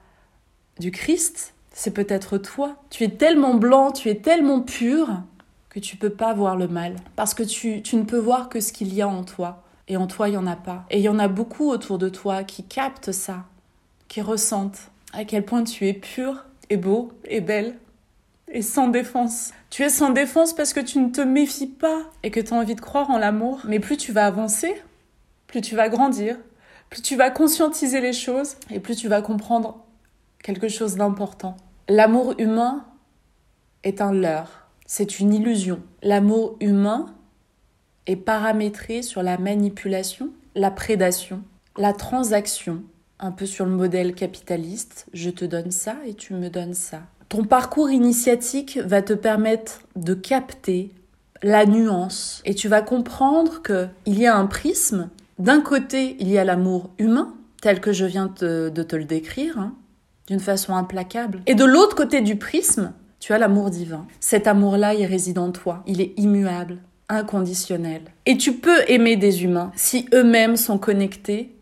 [0.79, 2.75] du Christ, c'est peut-être toi.
[2.89, 5.21] Tu es tellement blanc, tu es tellement pur
[5.69, 6.95] que tu peux pas voir le mal.
[7.15, 9.63] Parce que tu, tu ne peux voir que ce qu'il y a en toi.
[9.87, 10.85] Et en toi, il n'y en a pas.
[10.89, 13.45] Et il y en a beaucoup autour de toi qui captent ça,
[14.07, 17.75] qui ressentent à quel point tu es pur et beau et belle
[18.51, 19.51] et sans défense.
[19.69, 22.58] Tu es sans défense parce que tu ne te méfies pas et que tu as
[22.58, 23.62] envie de croire en l'amour.
[23.67, 24.82] Mais plus tu vas avancer,
[25.47, 26.38] plus tu vas grandir,
[26.89, 29.86] plus tu vas conscientiser les choses et plus tu vas comprendre
[30.41, 31.55] quelque chose d'important.
[31.88, 32.86] L'amour humain
[33.84, 35.82] est un leurre, c'est une illusion.
[36.01, 37.15] L'amour humain
[38.08, 41.43] est paramétré sur la manipulation, la prédation,
[41.77, 42.84] la transaction,
[43.19, 47.03] un peu sur le modèle capitaliste, je te donne ça et tu me donnes ça.
[47.29, 50.91] Ton parcours initiatique va te permettre de capter
[51.43, 55.09] la nuance et tu vas comprendre que il y a un prisme.
[55.37, 59.59] D'un côté, il y a l'amour humain, tel que je viens de te le décrire,
[59.59, 59.75] hein,
[60.27, 61.41] d'une façon implacable.
[61.45, 64.07] Et de l'autre côté du prisme, tu as l'amour divin.
[64.19, 65.83] Cet amour-là, il réside en toi.
[65.85, 68.01] Il est immuable, inconditionnel.
[68.25, 71.55] Et tu peux aimer des humains si eux-mêmes sont connectés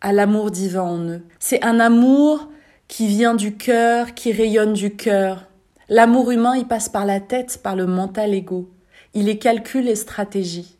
[0.00, 1.22] à l'amour divin en eux.
[1.38, 2.48] C'est un amour
[2.88, 5.44] qui vient du cœur, qui rayonne du cœur.
[5.88, 8.70] L'amour humain, il passe par la tête, par le mental égo.
[9.14, 10.76] Il est calcul et stratégie.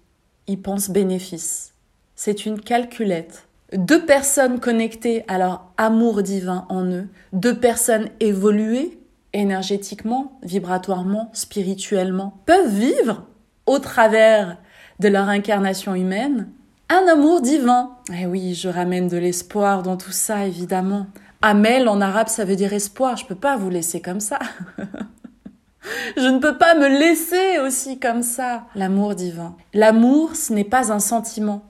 [0.46, 1.72] Il pense bénéfice.
[2.16, 3.48] C'est une calculette.
[3.72, 8.98] Deux personnes connectées à leur amour divin en eux, deux personnes évoluées
[9.32, 13.24] énergétiquement, vibratoirement, spirituellement, peuvent vivre
[13.66, 14.58] au travers
[15.00, 16.48] de leur incarnation humaine
[16.88, 17.90] un amour divin.
[18.16, 21.06] Eh oui, je ramène de l'espoir dans tout ça, évidemment.
[21.46, 23.18] Amel en arabe, ça veut dire espoir.
[23.18, 24.38] Je peux pas vous laisser comme ça.
[26.16, 28.64] Je ne peux pas me laisser aussi comme ça.
[28.74, 29.54] L'amour divin.
[29.74, 31.62] L'amour, ce n'est pas un sentiment.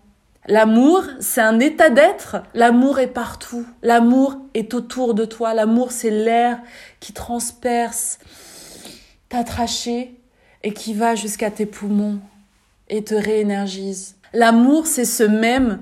[0.47, 2.37] L'amour, c'est un état d'être.
[2.55, 3.67] L'amour est partout.
[3.83, 5.55] L'amour est autour de toi.
[5.55, 6.61] L'amour, c'est l'air
[7.01, 8.21] qui transperce
[9.29, 10.21] ta trachée
[10.63, 12.21] et qui va jusqu'à tes poumons
[12.89, 14.15] et te réénergise.
[14.35, 15.81] L'amour, c'est ce même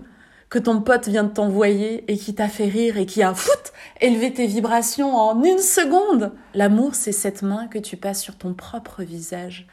[0.53, 3.73] que ton pote vient de t'envoyer et qui t'a fait rire et qui a foot
[4.03, 6.31] élevé tes vibrations en une seconde.
[6.53, 9.67] L'amour, c'est cette main que tu passes sur ton propre visage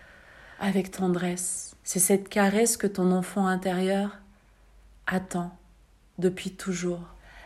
[0.58, 1.76] avec tendresse.
[1.84, 4.20] C'est cette caresse que ton enfant intérieur
[5.06, 5.52] attend
[6.18, 7.02] depuis toujours.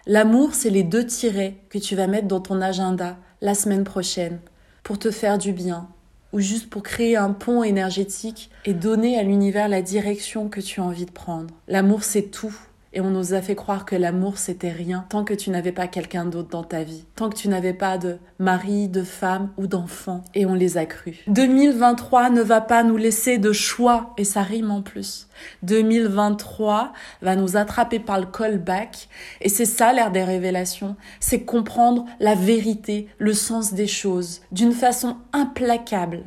[0.05, 4.41] L'amour, c'est les deux tirets que tu vas mettre dans ton agenda la semaine prochaine
[4.83, 5.89] pour te faire du bien
[6.33, 10.81] ou juste pour créer un pont énergétique et donner à l'univers la direction que tu
[10.81, 11.55] as envie de prendre.
[11.67, 12.55] L'amour, c'est tout
[12.93, 15.87] et on nous a fait croire que l'amour c'était rien tant que tu n'avais pas
[15.87, 19.67] quelqu'un d'autre dans ta vie, tant que tu n'avais pas de mari, de femme ou
[19.67, 21.17] d'enfant et on les a crus.
[21.27, 25.27] 2023 ne va pas nous laisser de choix et ça rime en plus.
[25.63, 29.09] 2023 va nous attraper par le callback
[29.41, 34.71] et c'est ça l'air des révélations, c'est comprendre la vérité, le sens des choses d'une
[34.71, 36.23] façon implacable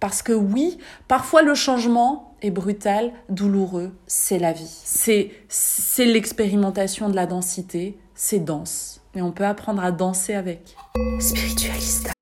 [0.00, 0.78] Parce que oui,
[1.08, 4.68] parfois le changement est brutal, douloureux, c'est la vie.
[4.68, 9.00] C'est, l'expérimentation de la densité, c'est dense.
[9.14, 10.76] Et on peut apprendre à danser avec.
[11.18, 12.12] Spiritualista.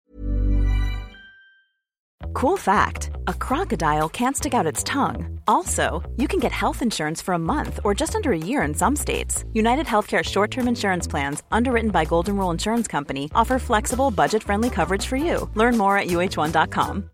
[2.32, 5.40] Cool fact a crocodile can't stick out its tongue.
[5.46, 8.74] Also, you can get health insurance for a month or just under a year in
[8.74, 9.44] some states.
[9.52, 14.42] United Healthcare short term insurance plans, underwritten by Golden Rule Insurance Company, offer flexible, budget
[14.42, 15.48] friendly coverage for you.
[15.54, 17.13] Learn more at uh1.com.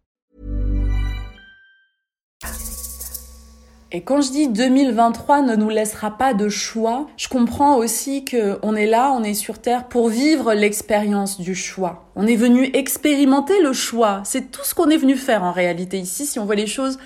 [3.93, 8.57] Et quand je dis 2023 ne nous laissera pas de choix, je comprends aussi que
[8.61, 12.05] on est là, on est sur Terre pour vivre l'expérience du choix.
[12.15, 14.21] On est venu expérimenter le choix.
[14.23, 16.99] C'est tout ce qu'on est venu faire en réalité ici, si on voit les choses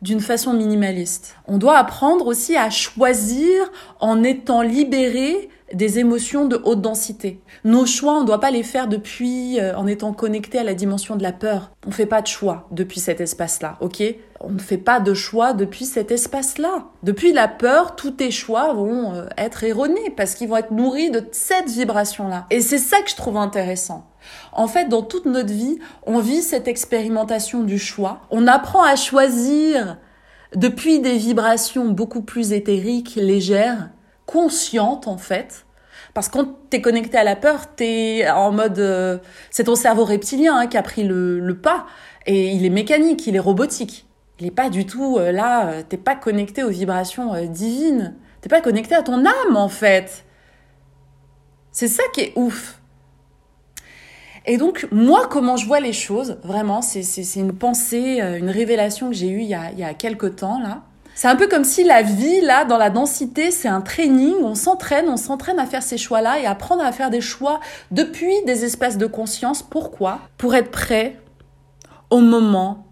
[0.00, 1.36] d'une façon minimaliste.
[1.46, 7.40] On doit apprendre aussi à choisir en étant libéré des émotions de haute densité.
[7.64, 10.74] Nos choix, on ne doit pas les faire depuis euh, en étant connecté à la
[10.74, 11.70] dimension de la peur.
[11.86, 14.02] On ne fait pas de choix depuis cet espace-là, ok?
[14.40, 16.86] On ne fait pas de choix depuis cet espace-là.
[17.02, 21.10] Depuis la peur, tous tes choix vont euh, être erronés parce qu'ils vont être nourris
[21.10, 22.46] de cette vibration-là.
[22.50, 24.06] Et c'est ça que je trouve intéressant.
[24.52, 28.22] En fait, dans toute notre vie, on vit cette expérimentation du choix.
[28.30, 29.98] On apprend à choisir
[30.54, 33.90] depuis des vibrations beaucoup plus éthériques, légères,
[34.30, 35.66] consciente en fait.
[36.14, 39.18] Parce que quand t'es connecté à la peur, t'es en mode, euh,
[39.50, 41.86] c'est ton cerveau reptilien hein, qui a pris le, pas
[42.26, 44.06] et il est mécanique, il est robotique.
[44.38, 45.68] Il est pas du tout euh, là.
[45.68, 48.16] Euh, t'es pas connecté aux vibrations divines.
[48.40, 50.24] T'es pas connecté à ton âme en fait.
[51.72, 52.80] C'est ça qui est ouf.
[54.46, 57.02] Et donc, moi, comment je vois les choses, vraiment, c'est
[57.36, 60.58] une pensée, une révélation que j'ai eue il y a, il y a quelques temps,
[60.58, 60.82] là.
[61.14, 64.36] C'est un peu comme si la vie, là, dans la densité, c'est un training.
[64.42, 68.32] On s'entraîne, on s'entraîne à faire ces choix-là et apprendre à faire des choix depuis
[68.46, 69.62] des espaces de conscience.
[69.62, 70.20] Pourquoi?
[70.38, 71.20] Pour être prêt
[72.10, 72.86] au moment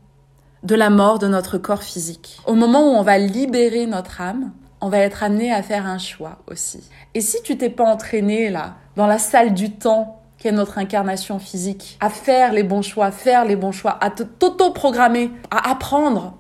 [0.63, 2.41] de la mort de notre corps physique.
[2.47, 5.99] Au moment où on va libérer notre âme, on va être amené à faire un
[5.99, 6.83] choix aussi.
[7.15, 10.79] Et si tu t'es pas entraîné, là, dans la salle du temps, qui est notre
[10.79, 16.35] incarnation physique, à faire les bons choix, faire les bons choix, à t'auto-programmer, à apprendre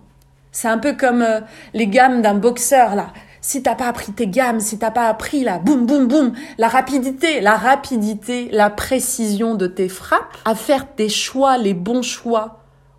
[0.52, 1.40] c'est un peu comme euh,
[1.74, 3.08] les gammes d'un boxeur, là.
[3.40, 6.68] Si t'as pas appris tes gammes, si t'as pas appris, là, boum, boum, boum, la
[6.68, 12.58] rapidité, la rapidité, la précision de tes frappes, à faire tes choix, les bons choix,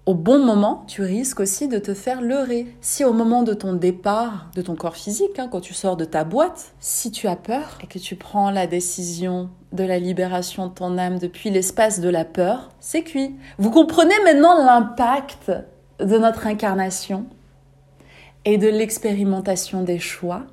[0.09, 2.65] au bon moment, tu risques aussi de te faire leurrer.
[2.81, 6.05] Si au moment de ton départ, de ton corps physique, hein, quand tu sors de
[6.05, 10.65] ta boîte, si tu as peur et que tu prends la décision de la libération
[10.65, 13.35] de ton âme depuis l'espace de la peur, c'est cuit.
[13.59, 15.51] Vous comprenez maintenant l'impact
[15.99, 17.27] de notre incarnation?
[18.45, 20.45] Et de l'expérimentation des choix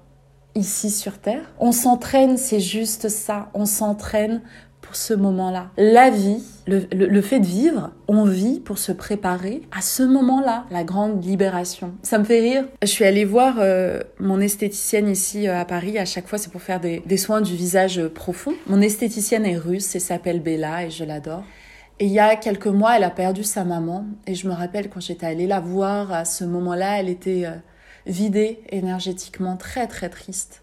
[0.54, 1.52] ici sur Terre.
[1.58, 4.42] On s'entraîne, c'est juste ça, on s'entraîne
[4.80, 5.70] pour ce moment-là.
[5.76, 10.84] La vie, le, fait de vivre, on vit pour se préparer à ce moment-là, la
[10.84, 11.94] grande libération.
[12.02, 12.64] Ça me fait rire.
[12.82, 15.98] Je suis allée voir euh, mon esthéticienne ici euh, à Paris.
[15.98, 18.52] À chaque fois, c'est pour faire des, des soins du visage profond.
[18.68, 21.42] Mon esthéticienne est russe et s'appelle Bella et je l'adore.
[21.98, 24.06] Et il y a quelques mois, elle a perdu sa maman.
[24.26, 27.56] Et je me rappelle quand j'étais allée la voir à ce moment-là, elle était euh,
[28.06, 30.62] vidée énergétiquement, très très triste.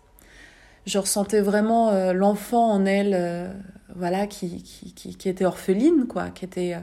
[0.86, 3.54] Je ressentais vraiment euh, l'enfant en elle, euh,
[3.96, 6.74] voilà, qui, qui, qui, était orpheline, quoi, qui était.
[6.74, 6.80] Euh,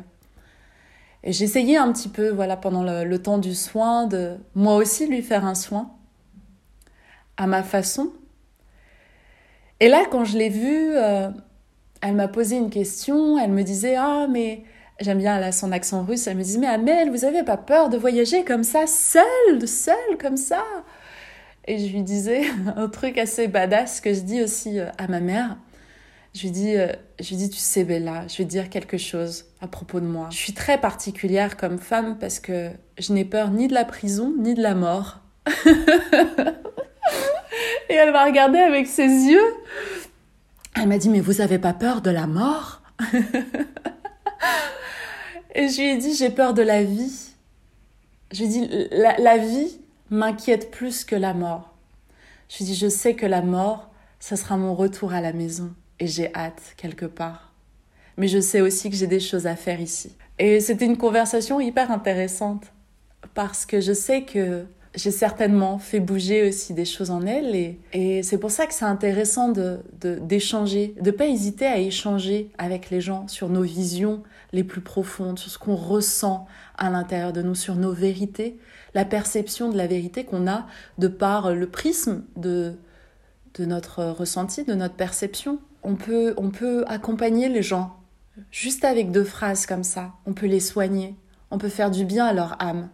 [1.22, 5.20] et j'essayais un petit peu, voilà, pendant le, temps du soin, de moi aussi lui
[5.20, 5.90] faire un soin,
[7.36, 8.10] à ma façon.
[9.80, 10.94] Et là, quand je l'ai vue,
[12.00, 14.64] elle m'a posé une question, elle me disait Ah, mais
[15.00, 16.26] J'aime bien son accent russe.
[16.26, 20.18] Elle me dit Mais Amel, vous avez pas peur de voyager comme ça, seule, seule,
[20.20, 20.62] comme ça?
[21.66, 22.42] Et je lui disais
[22.76, 25.56] un truc assez badass que je dis aussi euh, à ma mère.
[26.34, 28.98] Je lui dis, euh, je lui dis, tu sais Bella, je vais te dire quelque
[28.98, 30.28] chose à propos de moi.
[30.30, 34.32] Je suis très particulière comme femme parce que je n'ai peur ni de la prison
[34.38, 35.18] ni de la mort.
[37.88, 39.54] Et elle m'a regardée avec ses yeux.
[40.76, 42.82] Elle m'a dit, mais vous avez pas peur de la mort?
[45.54, 47.32] Et je lui ai dit, j'ai peur de la vie.
[48.32, 49.80] Je lui ai dit, la, vie
[50.10, 51.74] m'inquiète plus que la mort.
[52.48, 55.32] Je lui ai dit, je sais que la mort, ça sera mon retour à la
[55.32, 55.72] maison.
[55.98, 57.52] Et j'ai hâte, quelque part.
[58.16, 60.16] Mais je sais aussi que j'ai des choses à faire ici.
[60.38, 62.64] Et c'était une conversation hyper intéressante
[63.34, 67.78] parce que je sais que j'ai certainement fait bouger aussi des choses en elle et,
[67.92, 72.50] et c'est pour ça que c'est intéressant de d'échanger, de, ne pas hésiter à échanger
[72.58, 74.22] avec les gens sur nos visions
[74.52, 78.58] les plus profondes, sur ce qu'on ressent à l'intérieur de nous, sur nos vérités,
[78.94, 80.66] la perception de la vérité qu'on a
[80.98, 82.74] de par le prisme de,
[83.54, 85.60] de notre ressenti, de notre perception.
[85.82, 87.96] On peut, on peut accompagner les gens
[88.50, 90.12] juste avec deux phrases comme ça.
[90.26, 91.14] On peut les soigner,
[91.50, 92.88] on peut faire du bien à leur âme.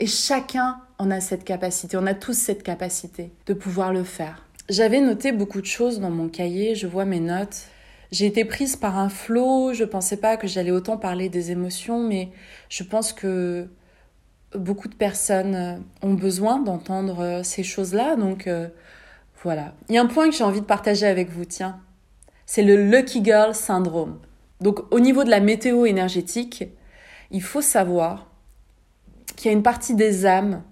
[0.00, 4.46] Et chacun en a cette capacité, on a tous cette capacité de pouvoir le faire.
[4.68, 7.66] J'avais noté beaucoup de choses dans mon cahier, je vois mes notes.
[8.12, 12.06] J'ai été prise par un flot, je pensais pas que j'allais autant parler des émotions,
[12.06, 12.28] mais
[12.68, 13.68] je pense que
[14.54, 18.68] beaucoup de personnes euh, ont besoin d'entendre euh, ces choses-là, donc euh,
[19.42, 19.74] voilà.
[19.88, 21.80] Il y a un point que j'ai envie de partager avec vous, tiens.
[22.46, 24.20] C'est le Lucky Girl Syndrome.
[24.60, 26.64] Donc au niveau de la météo énergétique,
[27.30, 28.30] il faut savoir
[29.36, 30.62] qu'il y a une partie des âmes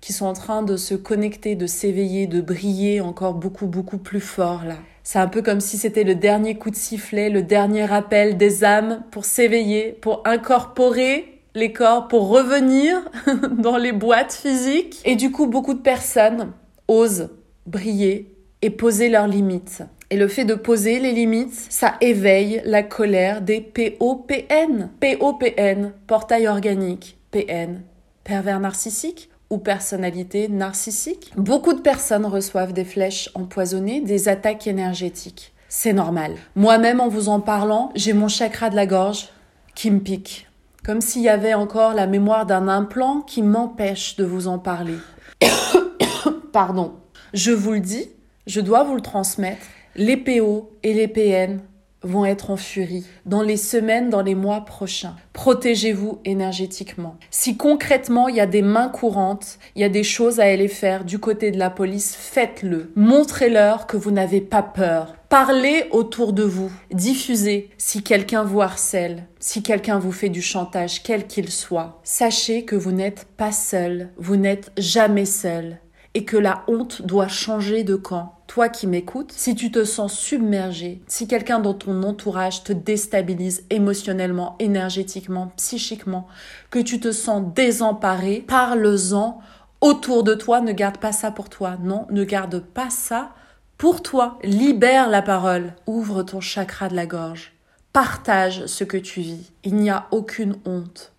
[0.00, 4.20] qui sont en train de se connecter, de s'éveiller, de briller encore beaucoup, beaucoup plus
[4.20, 4.76] fort là.
[5.02, 8.62] C'est un peu comme si c'était le dernier coup de sifflet, le dernier appel des
[8.62, 13.10] âmes pour s'éveiller, pour incorporer les corps, pour revenir
[13.58, 15.00] dans les boîtes physiques.
[15.06, 16.52] Et du coup, beaucoup de personnes
[16.88, 17.30] osent
[17.66, 19.82] briller et poser leurs limites.
[20.10, 24.90] Et le fait de poser les limites, ça éveille la colère des POPN.
[25.00, 27.82] POPN, portail organique, PN,
[28.24, 31.32] pervers narcissique ou personnalité narcissique.
[31.36, 35.52] Beaucoup de personnes reçoivent des flèches empoisonnées, des attaques énergétiques.
[35.68, 36.34] C'est normal.
[36.56, 39.28] Moi-même, en vous en parlant, j'ai mon chakra de la gorge
[39.74, 40.46] qui me pique.
[40.84, 44.96] Comme s'il y avait encore la mémoire d'un implant qui m'empêche de vous en parler.
[46.52, 46.94] Pardon.
[47.34, 48.10] Je vous le dis,
[48.46, 49.66] je dois vous le transmettre.
[49.96, 51.60] Les PO et les PN
[52.02, 55.16] vont être en furie dans les semaines, dans les mois prochains.
[55.32, 57.16] Protégez-vous énergétiquement.
[57.30, 60.68] Si concrètement il y a des mains courantes, il y a des choses à aller
[60.68, 62.92] faire du côté de la police, faites-le.
[62.94, 65.14] Montrez-leur que vous n'avez pas peur.
[65.28, 66.72] Parlez autour de vous.
[66.90, 72.00] Diffusez si quelqu'un vous harcèle, si quelqu'un vous fait du chantage, quel qu'il soit.
[72.02, 75.78] Sachez que vous n'êtes pas seul, vous n'êtes jamais seul
[76.18, 78.40] et que la honte doit changer de camp.
[78.48, 83.64] Toi qui m'écoutes, si tu te sens submergé, si quelqu'un dans ton entourage te déstabilise
[83.70, 86.26] émotionnellement, énergétiquement, psychiquement,
[86.70, 89.38] que tu te sens désemparé, parle-en
[89.80, 91.76] autour de toi, ne garde pas ça pour toi.
[91.80, 93.30] Non, ne garde pas ça
[93.76, 94.40] pour toi.
[94.42, 97.52] Libère la parole, ouvre ton chakra de la gorge,
[97.92, 99.52] partage ce que tu vis.
[99.62, 101.12] Il n'y a aucune honte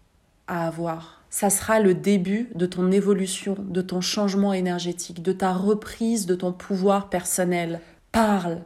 [0.50, 5.54] à avoir ça sera le début de ton évolution, de ton changement énergétique, de ta
[5.54, 7.82] reprise de ton pouvoir personnel.
[8.12, 8.62] Parle,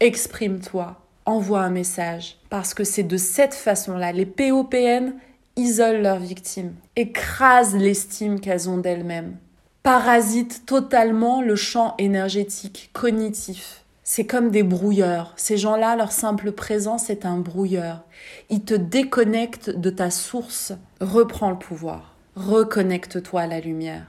[0.00, 5.14] exprime-toi, envoie un message, parce que c'est de cette façon-là, les POPN
[5.56, 9.36] isolent leurs victimes, écrasent l'estime qu'elles ont d'elles-mêmes,
[9.82, 13.79] parasitent totalement le champ énergétique, cognitif.
[14.12, 15.34] C'est comme des brouilleurs.
[15.36, 18.02] Ces gens-là, leur simple présence est un brouilleur.
[18.48, 20.72] Ils te déconnectent de ta source.
[21.00, 22.16] Reprends le pouvoir.
[22.34, 24.08] Reconnecte-toi à la lumière.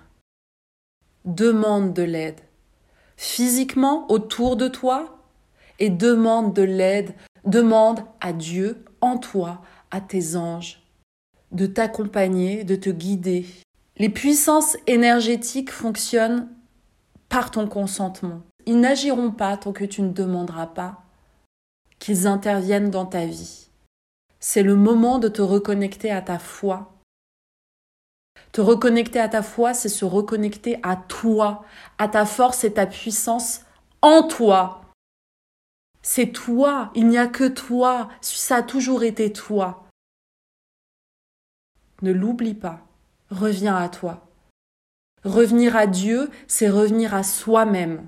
[1.25, 2.39] Demande de l'aide.
[3.15, 5.19] Physiquement, autour de toi,
[5.77, 7.13] et demande de l'aide.
[7.45, 10.81] Demande à Dieu, en toi, à tes anges,
[11.51, 13.45] de t'accompagner, de te guider.
[13.97, 16.49] Les puissances énergétiques fonctionnent
[17.29, 18.41] par ton consentement.
[18.65, 21.03] Ils n'agiront pas tant que tu ne demanderas pas
[21.99, 23.69] qu'ils interviennent dans ta vie.
[24.39, 26.91] C'est le moment de te reconnecter à ta foi.
[28.51, 31.63] Te reconnecter à ta foi, c'est se reconnecter à toi,
[31.97, 33.61] à ta force et ta puissance
[34.01, 34.81] en toi.
[36.01, 39.85] C'est toi, il n'y a que toi, ça a toujours été toi.
[42.01, 42.79] Ne l'oublie pas,
[43.29, 44.27] reviens à toi.
[45.23, 48.07] Revenir à Dieu, c'est revenir à soi-même.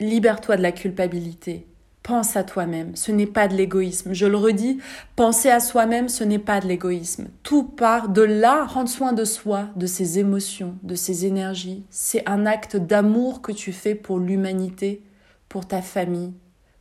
[0.00, 1.66] Libère-toi de la culpabilité.
[2.04, 4.14] Pense à toi-même, ce n'est pas de l'égoïsme.
[4.14, 4.78] Je le redis,
[5.16, 7.28] penser à soi-même, ce n'est pas de l'égoïsme.
[7.42, 11.82] Tout part de là, rendre soin de soi, de ses émotions, de ses énergies.
[11.90, 15.02] C'est un acte d'amour que tu fais pour l'humanité,
[15.48, 16.32] pour ta famille,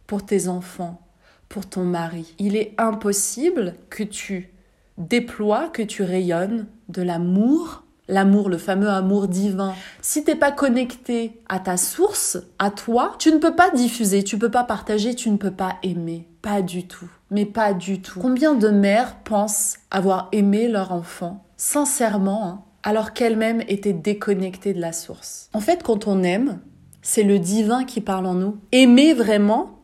[0.06, 1.02] pour tes enfants,
[1.50, 2.36] pour ton mari.
[2.40, 4.54] Il est impossible que tu
[4.98, 9.74] déploies, que tu rayonnes de l'amour l'amour, le fameux amour divin.
[10.02, 14.38] Si t'es pas connecté à ta source, à toi, tu ne peux pas diffuser, tu
[14.38, 16.28] peux pas partager, tu ne peux pas aimer.
[16.42, 17.10] Pas du tout.
[17.30, 18.20] Mais pas du tout.
[18.20, 24.80] Combien de mères pensent avoir aimé leur enfant, sincèrement, hein, alors qu'elles-mêmes étaient déconnectées de
[24.80, 26.60] la source En fait, quand on aime,
[27.02, 28.58] c'est le divin qui parle en nous.
[28.72, 29.77] Aimer vraiment,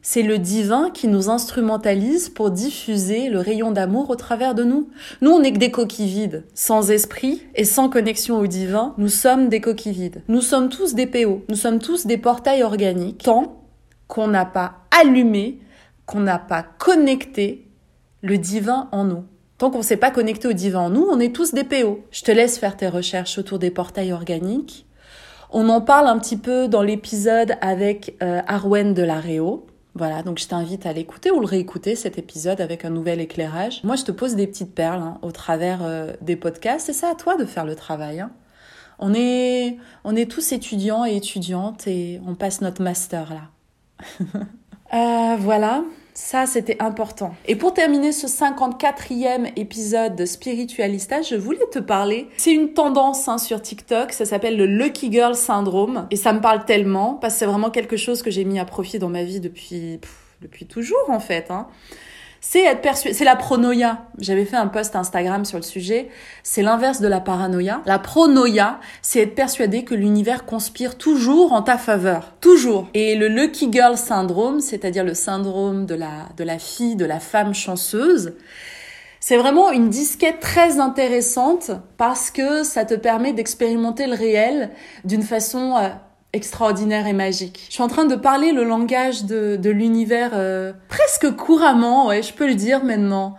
[0.00, 4.88] C'est le divin qui nous instrumentalise pour diffuser le rayon d'amour au travers de nous.
[5.20, 6.44] Nous, on n'est que des coquilles vides.
[6.54, 10.22] Sans esprit et sans connexion au divin, nous sommes des coquilles vides.
[10.28, 11.42] Nous sommes tous des PO.
[11.48, 13.24] Nous sommes tous des portails organiques.
[13.24, 13.64] Tant
[14.06, 15.58] qu'on n'a pas allumé,
[16.06, 17.68] qu'on n'a pas connecté
[18.22, 19.24] le divin en nous.
[19.58, 22.04] Tant qu'on ne s'est pas connecté au divin en nous, on est tous des PO.
[22.12, 24.86] Je te laisse faire tes recherches autour des portails organiques.
[25.50, 29.66] On en parle un petit peu dans l'épisode avec euh, Arwen de la Réo.
[29.98, 33.82] Voilà, donc je t'invite à l'écouter ou le réécouter cet épisode avec un nouvel éclairage.
[33.82, 37.08] Moi, je te pose des petites perles hein, au travers euh, des podcasts et c'est
[37.08, 38.20] à toi de faire le travail.
[38.20, 38.30] Hein.
[39.00, 39.76] On, est,
[40.30, 44.30] tous étudiants et étudiantes et on passe notre master là.
[44.94, 45.82] euh, voilà,
[46.20, 47.34] ça, c'était important.
[47.46, 52.28] Et pour terminer ce 54e épisode de Spiritualista, je voulais te parler.
[52.36, 56.08] C'est une tendance hein, sur TikTok, ça s'appelle le Lucky Girl Syndrome.
[56.10, 58.64] Et ça me parle tellement, parce que c'est vraiment quelque chose que j'ai mis à
[58.64, 60.00] profit dans ma vie depuis,
[60.42, 61.52] depuis toujours, en fait.
[61.52, 61.68] Hein
[62.40, 64.06] c'est être persuadé, c'est la pronoïa.
[64.18, 66.08] J'avais fait un post Instagram sur le sujet.
[66.42, 67.82] C'est l'inverse de la paranoïa.
[67.84, 72.34] La pronoïa, c'est être persuadé que l'univers conspire toujours en ta faveur.
[72.40, 72.88] Toujours.
[72.94, 77.20] Et le lucky girl syndrome, c'est-à-dire le syndrome de la, de la fille, de la
[77.20, 78.34] femme chanceuse,
[79.20, 84.70] c'est vraiment une disquette très intéressante parce que ça te permet d'expérimenter le réel
[85.04, 85.88] d'une façon euh,
[86.38, 87.66] extraordinaire et magique.
[87.68, 92.32] Je suis en train de parler le langage de, de l'univers euh, presque couramment, je
[92.32, 93.34] peux le dire maintenant.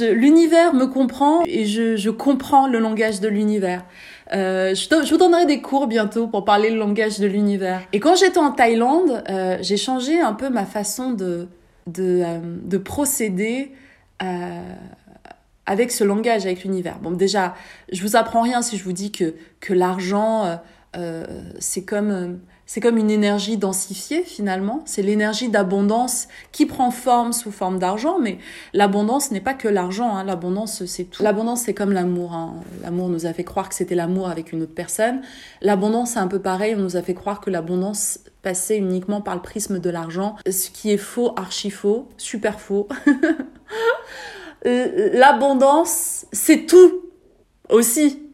[0.00, 3.84] L'univers me comprend et je, je, comprends le langage de l'univers.
[4.32, 7.82] Euh, je, vous donnerai des cours bientôt pour parler le langage de l'univers.
[7.92, 11.48] Et quand j'étais en Thaïlande, euh, j'ai changé un peu ma façon de,
[11.86, 12.24] de,
[12.64, 13.72] de procéder
[15.66, 16.98] avec ce langage, avec l'univers.
[17.02, 17.54] Bon, déjà,
[17.92, 20.58] je vous apprends rien si je vous dis que, que l'argent
[20.98, 21.24] euh,
[21.58, 24.82] c'est comme euh, comme une énergie densifiée finalement.
[24.84, 28.38] C'est l'énergie d'abondance qui prend forme sous forme d'argent, mais
[28.74, 30.14] l'abondance n'est pas que l'argent.
[30.16, 30.24] Hein.
[30.24, 31.22] L'abondance, c'est tout.
[31.22, 32.34] L'abondance, c'est comme l'amour.
[32.34, 32.54] Hein.
[32.82, 35.22] L'amour nous a fait croire que c'était l'amour avec une autre personne.
[35.62, 36.74] L'abondance, c'est un peu pareil.
[36.76, 40.70] On nous a fait croire que l'abondance passait uniquement par le prisme de l'argent, ce
[40.70, 42.88] qui est faux, archi faux, super faux.
[44.66, 47.04] Euh, l'abondance, c'est tout
[47.68, 48.27] aussi.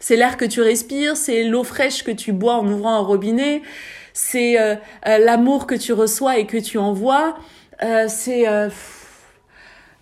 [0.00, 3.62] C'est l'air que tu respires, c'est l'eau fraîche que tu bois en ouvrant un robinet,
[4.14, 4.74] c'est euh,
[5.06, 7.36] euh, l'amour que tu reçois et que tu envoies,
[7.82, 8.44] euh, c'est...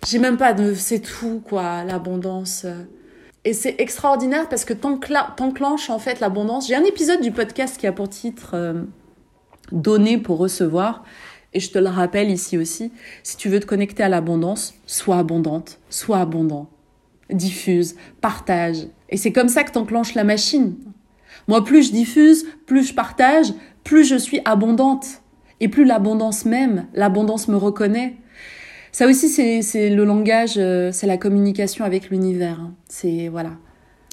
[0.07, 0.73] J'ai même pas de...
[0.73, 2.65] C'est tout, quoi, l'abondance.
[3.43, 6.67] Et c'est extraordinaire parce que t'enclenches en fait l'abondance.
[6.69, 8.85] J'ai un épisode du podcast qui a pour titre
[9.73, 11.03] Donner pour recevoir.
[11.53, 12.93] Et je te le rappelle ici aussi,
[13.23, 16.69] si tu veux te connecter à l'abondance, sois abondante, sois abondant
[17.31, 18.87] diffuse, partage.
[19.09, 20.75] Et c'est comme ça que t'enclenches la machine.
[21.47, 23.47] Moi, plus je diffuse, plus je partage,
[23.83, 25.05] plus je suis abondante.
[25.59, 28.15] Et plus l'abondance même, l'abondance me reconnaît.
[28.91, 29.29] Ça aussi,
[29.61, 32.59] c'est le langage, euh, c'est la communication avec l'univers.
[32.61, 32.73] Hein.
[32.87, 33.51] C'est, voilà.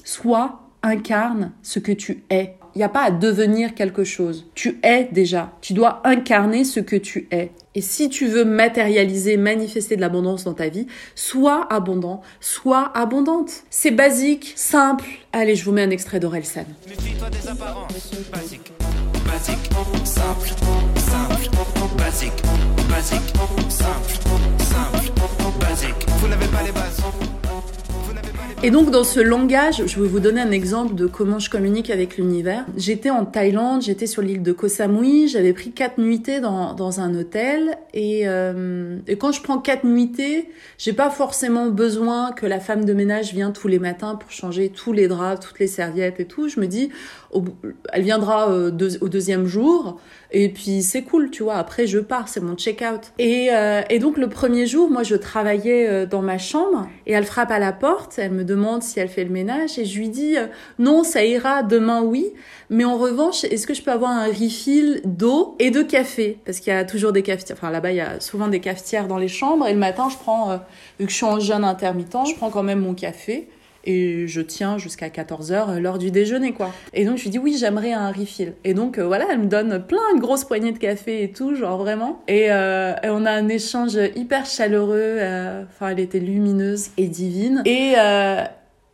[0.03, 2.57] Sois, incarne ce que tu es.
[2.77, 4.45] Il n'y a pas à devenir quelque chose.
[4.53, 5.51] Tu es déjà.
[5.61, 7.49] Tu dois incarner ce que tu es.
[7.73, 13.63] Et si tu veux matérialiser, manifester de l'abondance dans ta vie, sois abondant, sois abondante.
[13.71, 15.05] C'est basique, simple.
[15.33, 16.65] Allez, je vous mets un extrait d'Orelsan.
[16.87, 17.29] Méfie-toi.
[28.63, 31.91] Et donc dans ce langage, je vais vous donner un exemple de comment je communique
[31.91, 32.65] avec l'univers.
[32.75, 36.99] J'étais en Thaïlande, j'étais sur l'île de Koh Samui, j'avais pris quatre nuitées dans, dans
[36.99, 40.49] un hôtel et, euh, et quand je prends quatre nuitées,
[40.79, 44.69] j'ai pas forcément besoin que la femme de ménage vienne tous les matins pour changer
[44.69, 46.49] tous les draps, toutes les serviettes et tout.
[46.49, 46.89] Je me dis,
[47.93, 49.99] elle viendra euh, au deuxième jour
[50.31, 51.55] et puis c'est cool, tu vois.
[51.55, 53.11] Après je pars, c'est mon check-out.
[53.19, 57.13] Et, euh, et donc le premier jour, moi je travaillais euh, dans ma chambre et
[57.13, 59.97] elle frappe à la porte, elle me demande si elle fait le ménage et je
[59.97, 60.35] lui dis
[60.79, 62.27] non, ça ira demain oui,
[62.69, 66.39] mais en revanche, est-ce que je peux avoir un refill d'eau et de café?
[66.45, 67.57] Parce qu'il y a toujours des cafetières.
[67.57, 70.17] Enfin là-bas il y a souvent des cafetières dans les chambres et le matin je
[70.17, 70.59] prends
[70.99, 73.47] vu que je suis en jeûne intermittent, je prends quand même mon café
[73.87, 76.71] et je tiens jusqu'à 14h euh, lors du déjeuner quoi.
[76.93, 78.53] Et donc je lui dis oui j'aimerais un refill.
[78.63, 81.55] Et donc euh, voilà elle me donne plein une grosse poignée de café et tout
[81.55, 82.21] genre vraiment.
[82.27, 85.17] Et, euh, et on a un échange hyper chaleureux.
[85.69, 87.63] Enfin elle était lumineuse et divine.
[87.65, 87.95] Et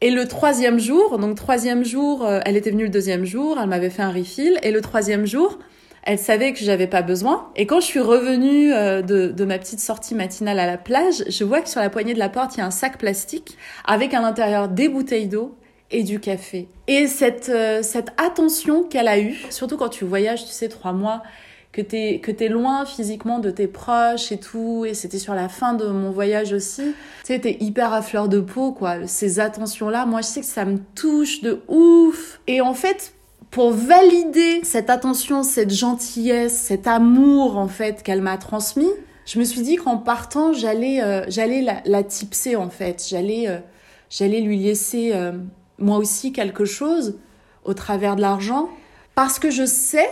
[0.01, 3.89] et le troisième jour, donc troisième jour, elle était venue le deuxième jour, elle m'avait
[3.89, 4.59] fait un refill.
[4.61, 5.59] Et le troisième jour,
[6.04, 7.49] elle savait que j'avais pas besoin.
[7.56, 11.24] Et quand je suis revenue euh, de, de, ma petite sortie matinale à la plage,
[11.28, 13.58] je vois que sur la poignée de la porte, il y a un sac plastique
[13.86, 15.56] avec à l'intérieur des bouteilles d'eau
[15.91, 16.68] et du café.
[16.88, 20.91] Et cette, euh, cette attention qu'elle a eue, surtout quand tu voyages, tu sais, trois
[20.91, 21.24] mois,
[21.74, 25.49] que t'es que t'es loin physiquement de tes proches et tout et c'était sur la
[25.49, 29.39] fin de mon voyage aussi tu sais t'es hyper à fleur de peau quoi ces
[29.39, 33.12] attentions là moi je sais que ça me touche de ouf et en fait
[33.54, 38.91] pour valider cette attention cette gentillesse cet amour en fait qu'elle m'a transmis
[39.26, 43.06] je me suis dit qu'en partant j'allais euh, j'allais la, tipser en fait.
[43.10, 43.60] J'allais euh,
[44.10, 45.32] j'allais lui laisser euh,
[45.78, 47.18] moi aussi quelque chose
[47.64, 48.70] au travers de l'argent.
[49.16, 50.10] Parce que je sais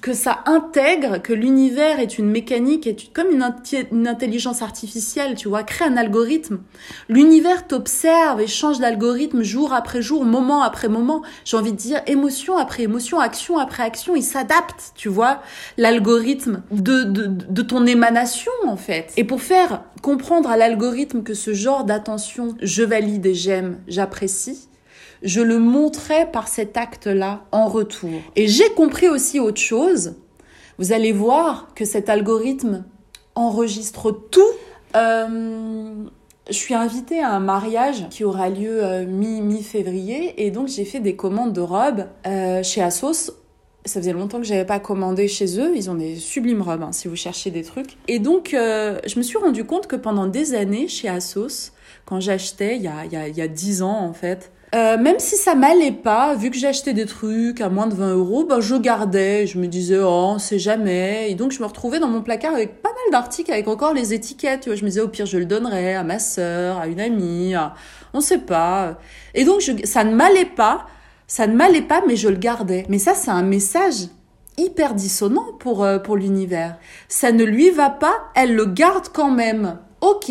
[0.00, 5.62] que ça intègre que l'univers est une mécanique, est comme une, intelligence artificielle, tu vois,
[5.62, 6.60] crée un algorithme.
[7.08, 11.22] L'univers t'observe et change d'algorithme jour après jour, moment après moment.
[11.44, 15.42] J'ai envie de dire émotion après émotion, action après action, il s'adapte, tu vois,
[15.76, 19.12] l'algorithme de, de, de ton émanation, en fait.
[19.16, 24.69] Et pour faire comprendre à l'algorithme que ce genre d'attention, je valide et j'aime, j'apprécie,
[25.22, 28.20] je le montrais par cet acte-là en retour.
[28.36, 30.14] Et j'ai compris aussi autre chose.
[30.78, 32.84] Vous allez voir que cet algorithme
[33.34, 34.40] enregistre tout.
[34.96, 36.04] Euh,
[36.48, 41.00] je suis invitée à un mariage qui aura lieu euh, mi-février et donc j'ai fait
[41.00, 43.32] des commandes de robes euh, chez Asos.
[43.84, 45.72] Ça faisait longtemps que j'avais pas commandé chez eux.
[45.74, 47.96] Ils ont des sublimes robes hein, si vous cherchez des trucs.
[48.08, 51.72] Et donc je me suis rendu compte que pendant des années chez Asos,
[52.04, 54.50] quand j'achetais, il y a, il y, a, il y a 10 ans en fait,
[54.72, 58.14] euh, même si ça m'allait pas, vu que j'achetais des trucs à moins de 20
[58.14, 59.46] euros, bah, je gardais.
[59.46, 61.30] Je me disais, oh, on sait jamais.
[61.30, 64.14] Et donc, je me retrouvais dans mon placard avec pas mal d'articles, avec encore les
[64.14, 64.60] étiquettes.
[64.60, 67.00] Tu vois, je me disais, au pire, je le donnerais à ma sœur, à une
[67.00, 67.74] amie, à...
[68.14, 68.98] on sait pas.
[69.34, 69.72] Et donc, je...
[69.84, 70.86] ça ne m'allait pas.
[71.26, 72.86] Ça ne m'allait pas, mais je le gardais.
[72.88, 74.08] Mais ça, c'est un message
[74.56, 76.76] hyper dissonant pour, euh, pour l'univers.
[77.08, 79.78] Ça ne lui va pas, elle le garde quand même.
[80.00, 80.30] Ok,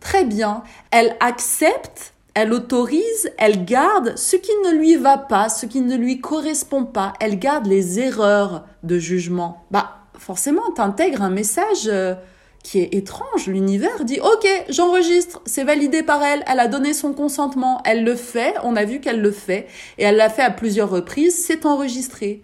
[0.00, 0.62] très bien.
[0.90, 5.96] Elle accepte elle autorise, elle garde ce qui ne lui va pas, ce qui ne
[5.96, 7.12] lui correspond pas.
[7.20, 9.64] Elle garde les erreurs de jugement.
[9.70, 12.14] Bah, forcément, t'intègres un message euh,
[12.62, 13.46] qui est étrange.
[13.46, 18.14] L'univers dit, OK, j'enregistre, c'est validé par elle, elle a donné son consentement, elle le
[18.14, 19.66] fait, on a vu qu'elle le fait,
[19.98, 22.42] et elle l'a fait à plusieurs reprises, c'est enregistré.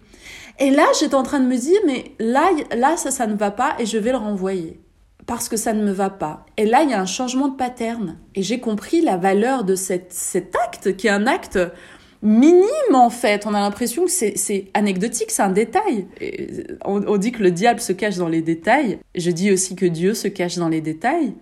[0.59, 3.51] Et là, j'étais en train de me dire, mais là, là, ça, ça ne va
[3.51, 4.79] pas, et je vais le renvoyer
[5.25, 6.45] parce que ça ne me va pas.
[6.57, 8.17] Et là, il y a un changement de pattern.
[8.35, 11.59] Et j'ai compris la valeur de cet acte, qui est un acte
[12.21, 13.45] minime en fait.
[13.45, 16.07] On a l'impression que c'est anecdotique, c'est un détail.
[16.83, 18.99] on, on, dit que le diable se cache dans les détails.
[19.15, 21.33] Je dis aussi que Dieu se cache dans les détails.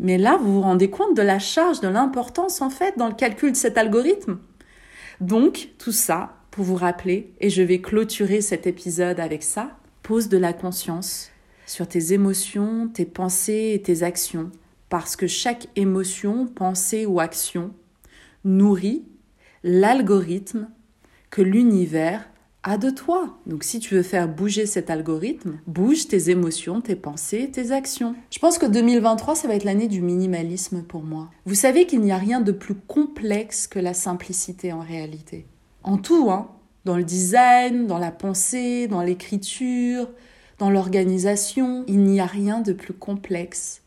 [0.00, 3.14] Mais là, vous vous rendez compte de la charge, de l'importance en fait dans le
[3.14, 4.38] calcul de cet algorithme.
[5.20, 10.28] Donc, tout ça pour vous rappeler, et je vais clôturer cet épisode avec ça, pose
[10.28, 11.30] de la conscience
[11.68, 14.50] sur tes émotions, tes pensées et tes actions,
[14.88, 17.72] parce que chaque émotion, pensée ou action
[18.44, 19.04] nourrit
[19.62, 20.68] l'algorithme
[21.30, 22.28] que l'univers
[22.62, 23.38] a de toi.
[23.46, 28.14] Donc si tu veux faire bouger cet algorithme, bouge tes émotions, tes pensées, tes actions.
[28.30, 31.30] Je pense que 2023, ça va être l'année du minimalisme pour moi.
[31.44, 35.46] Vous savez qu'il n'y a rien de plus complexe que la simplicité en réalité.
[35.82, 36.50] En tout, hein,
[36.84, 40.08] dans le design, dans la pensée, dans l'écriture,
[40.58, 43.82] dans l'organisation, il n'y a rien de plus complexe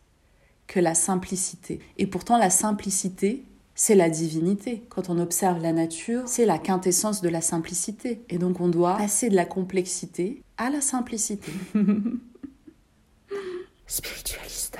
[0.67, 1.79] que la simplicité.
[1.97, 3.43] Et pourtant, la simplicité,
[3.75, 4.83] c'est la divinité.
[4.89, 8.21] Quand on observe la nature, c'est la quintessence de la simplicité.
[8.29, 11.51] Et donc, on doit passer de la complexité à la simplicité.
[13.87, 14.79] Spiritualista.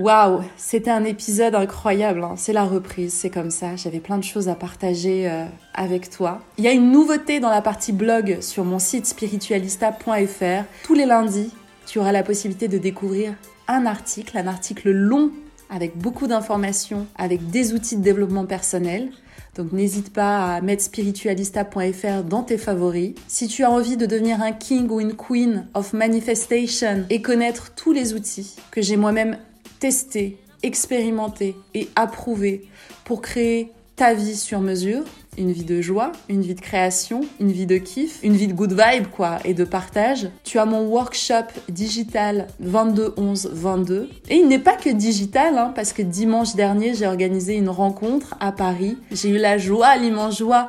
[0.00, 2.24] Waouh, c'était un épisode incroyable.
[2.24, 2.32] Hein.
[2.38, 3.76] C'est la reprise, c'est comme ça.
[3.76, 5.44] J'avais plein de choses à partager euh,
[5.74, 6.40] avec toi.
[6.56, 10.64] Il y a une nouveauté dans la partie blog sur mon site spiritualista.fr.
[10.84, 11.50] Tous les lundis,
[11.84, 13.34] tu auras la possibilité de découvrir
[13.68, 15.32] un article, un article long
[15.68, 19.10] avec beaucoup d'informations, avec des outils de développement personnel.
[19.54, 23.12] Donc n'hésite pas à mettre spiritualista.fr dans tes favoris.
[23.28, 27.74] Si tu as envie de devenir un king ou une queen of manifestation et connaître
[27.74, 29.36] tous les outils que j'ai moi-même
[29.80, 32.68] tester, expérimenter et approuver
[33.04, 35.02] pour créer ta vie sur mesure,
[35.36, 38.52] une vie de joie, une vie de création, une vie de kiff, une vie de
[38.52, 40.30] good vibe quoi et de partage.
[40.44, 45.72] Tu as mon workshop digital 22 11 22 et il n'est pas que digital hein,
[45.74, 48.96] parce que dimanche dernier j'ai organisé une rencontre à Paris.
[49.10, 50.68] J'ai eu la joie, l'immense joie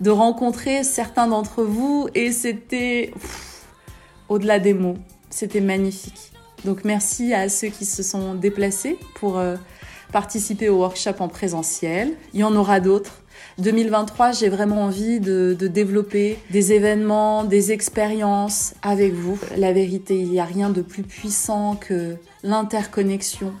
[0.00, 3.12] de rencontrer certains d'entre vous et c'était
[4.28, 4.98] au-delà des mots.
[5.30, 6.31] C'était magnifique.
[6.64, 9.56] Donc merci à ceux qui se sont déplacés pour euh,
[10.12, 12.12] participer au workshop en présentiel.
[12.34, 13.22] Il y en aura d'autres.
[13.58, 19.38] 2023, j'ai vraiment envie de, développer des événements, des expériences avec vous.
[19.56, 23.52] La vérité, il n'y a rien de plus puissant que l'interconnexion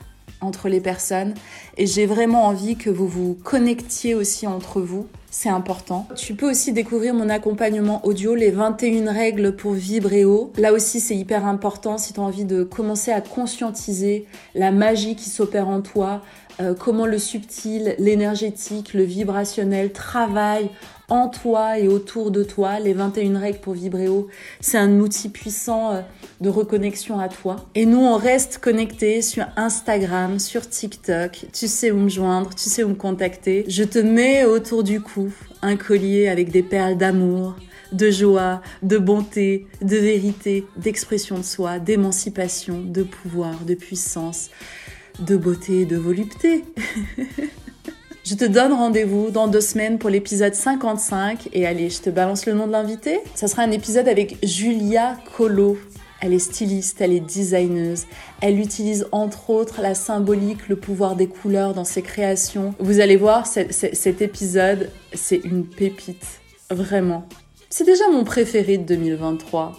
[0.42, 1.34] entre les personnes
[1.76, 5.06] et j'ai vraiment envie que vous vous connectiez aussi entre vous.
[5.30, 6.06] C'est important.
[6.14, 10.52] Tu peux aussi découvrir mon accompagnement audio, les 21 règles pour vibrer haut.
[10.58, 15.16] Là aussi, c'est hyper important si tu as envie de commencer à conscientiser la magie
[15.16, 16.20] qui s'opère en toi,
[16.60, 20.68] euh, comment le subtil, l'énergétique, le vibrationnel travaillent
[21.12, 22.80] en toi et autour de toi.
[22.80, 24.28] Les 21 règles pour vibrer haut,
[24.60, 26.00] c'est un outil puissant euh,
[26.40, 27.56] de reconnexion à toi.
[27.74, 31.44] Et nous, on reste connectés sur Instagram, sur TikTok.
[31.52, 33.66] Tu sais où me joindre, tu sais où me contacter.
[33.68, 37.56] Je te mets autour du cou un collier avec des perles d'amour,
[37.92, 44.48] de joie, de bonté, de vérité, d'expression de soi, d'émancipation, de pouvoir, de puissance
[45.18, 46.64] de beauté et de volupté.
[48.24, 52.46] je te donne rendez-vous dans deux semaines pour l'épisode 55 et allez, je te balance
[52.46, 53.20] le nom de l'invité.
[53.34, 55.76] Ça sera un épisode avec Julia Colo.
[56.20, 58.04] Elle est styliste, elle est designeuse.
[58.40, 62.74] Elle utilise entre autres la symbolique, le pouvoir des couleurs dans ses créations.
[62.78, 66.40] Vous allez voir, cet épisode, c'est une pépite.
[66.70, 67.26] Vraiment.
[67.70, 69.72] C'est déjà mon préféré de 2023.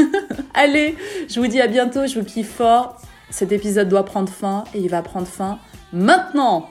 [0.54, 0.96] allez,
[1.28, 2.96] je vous dis à bientôt, je vous kiffe fort.
[3.28, 5.58] Cet épisode doit prendre fin et il va prendre fin
[5.92, 6.70] maintenant.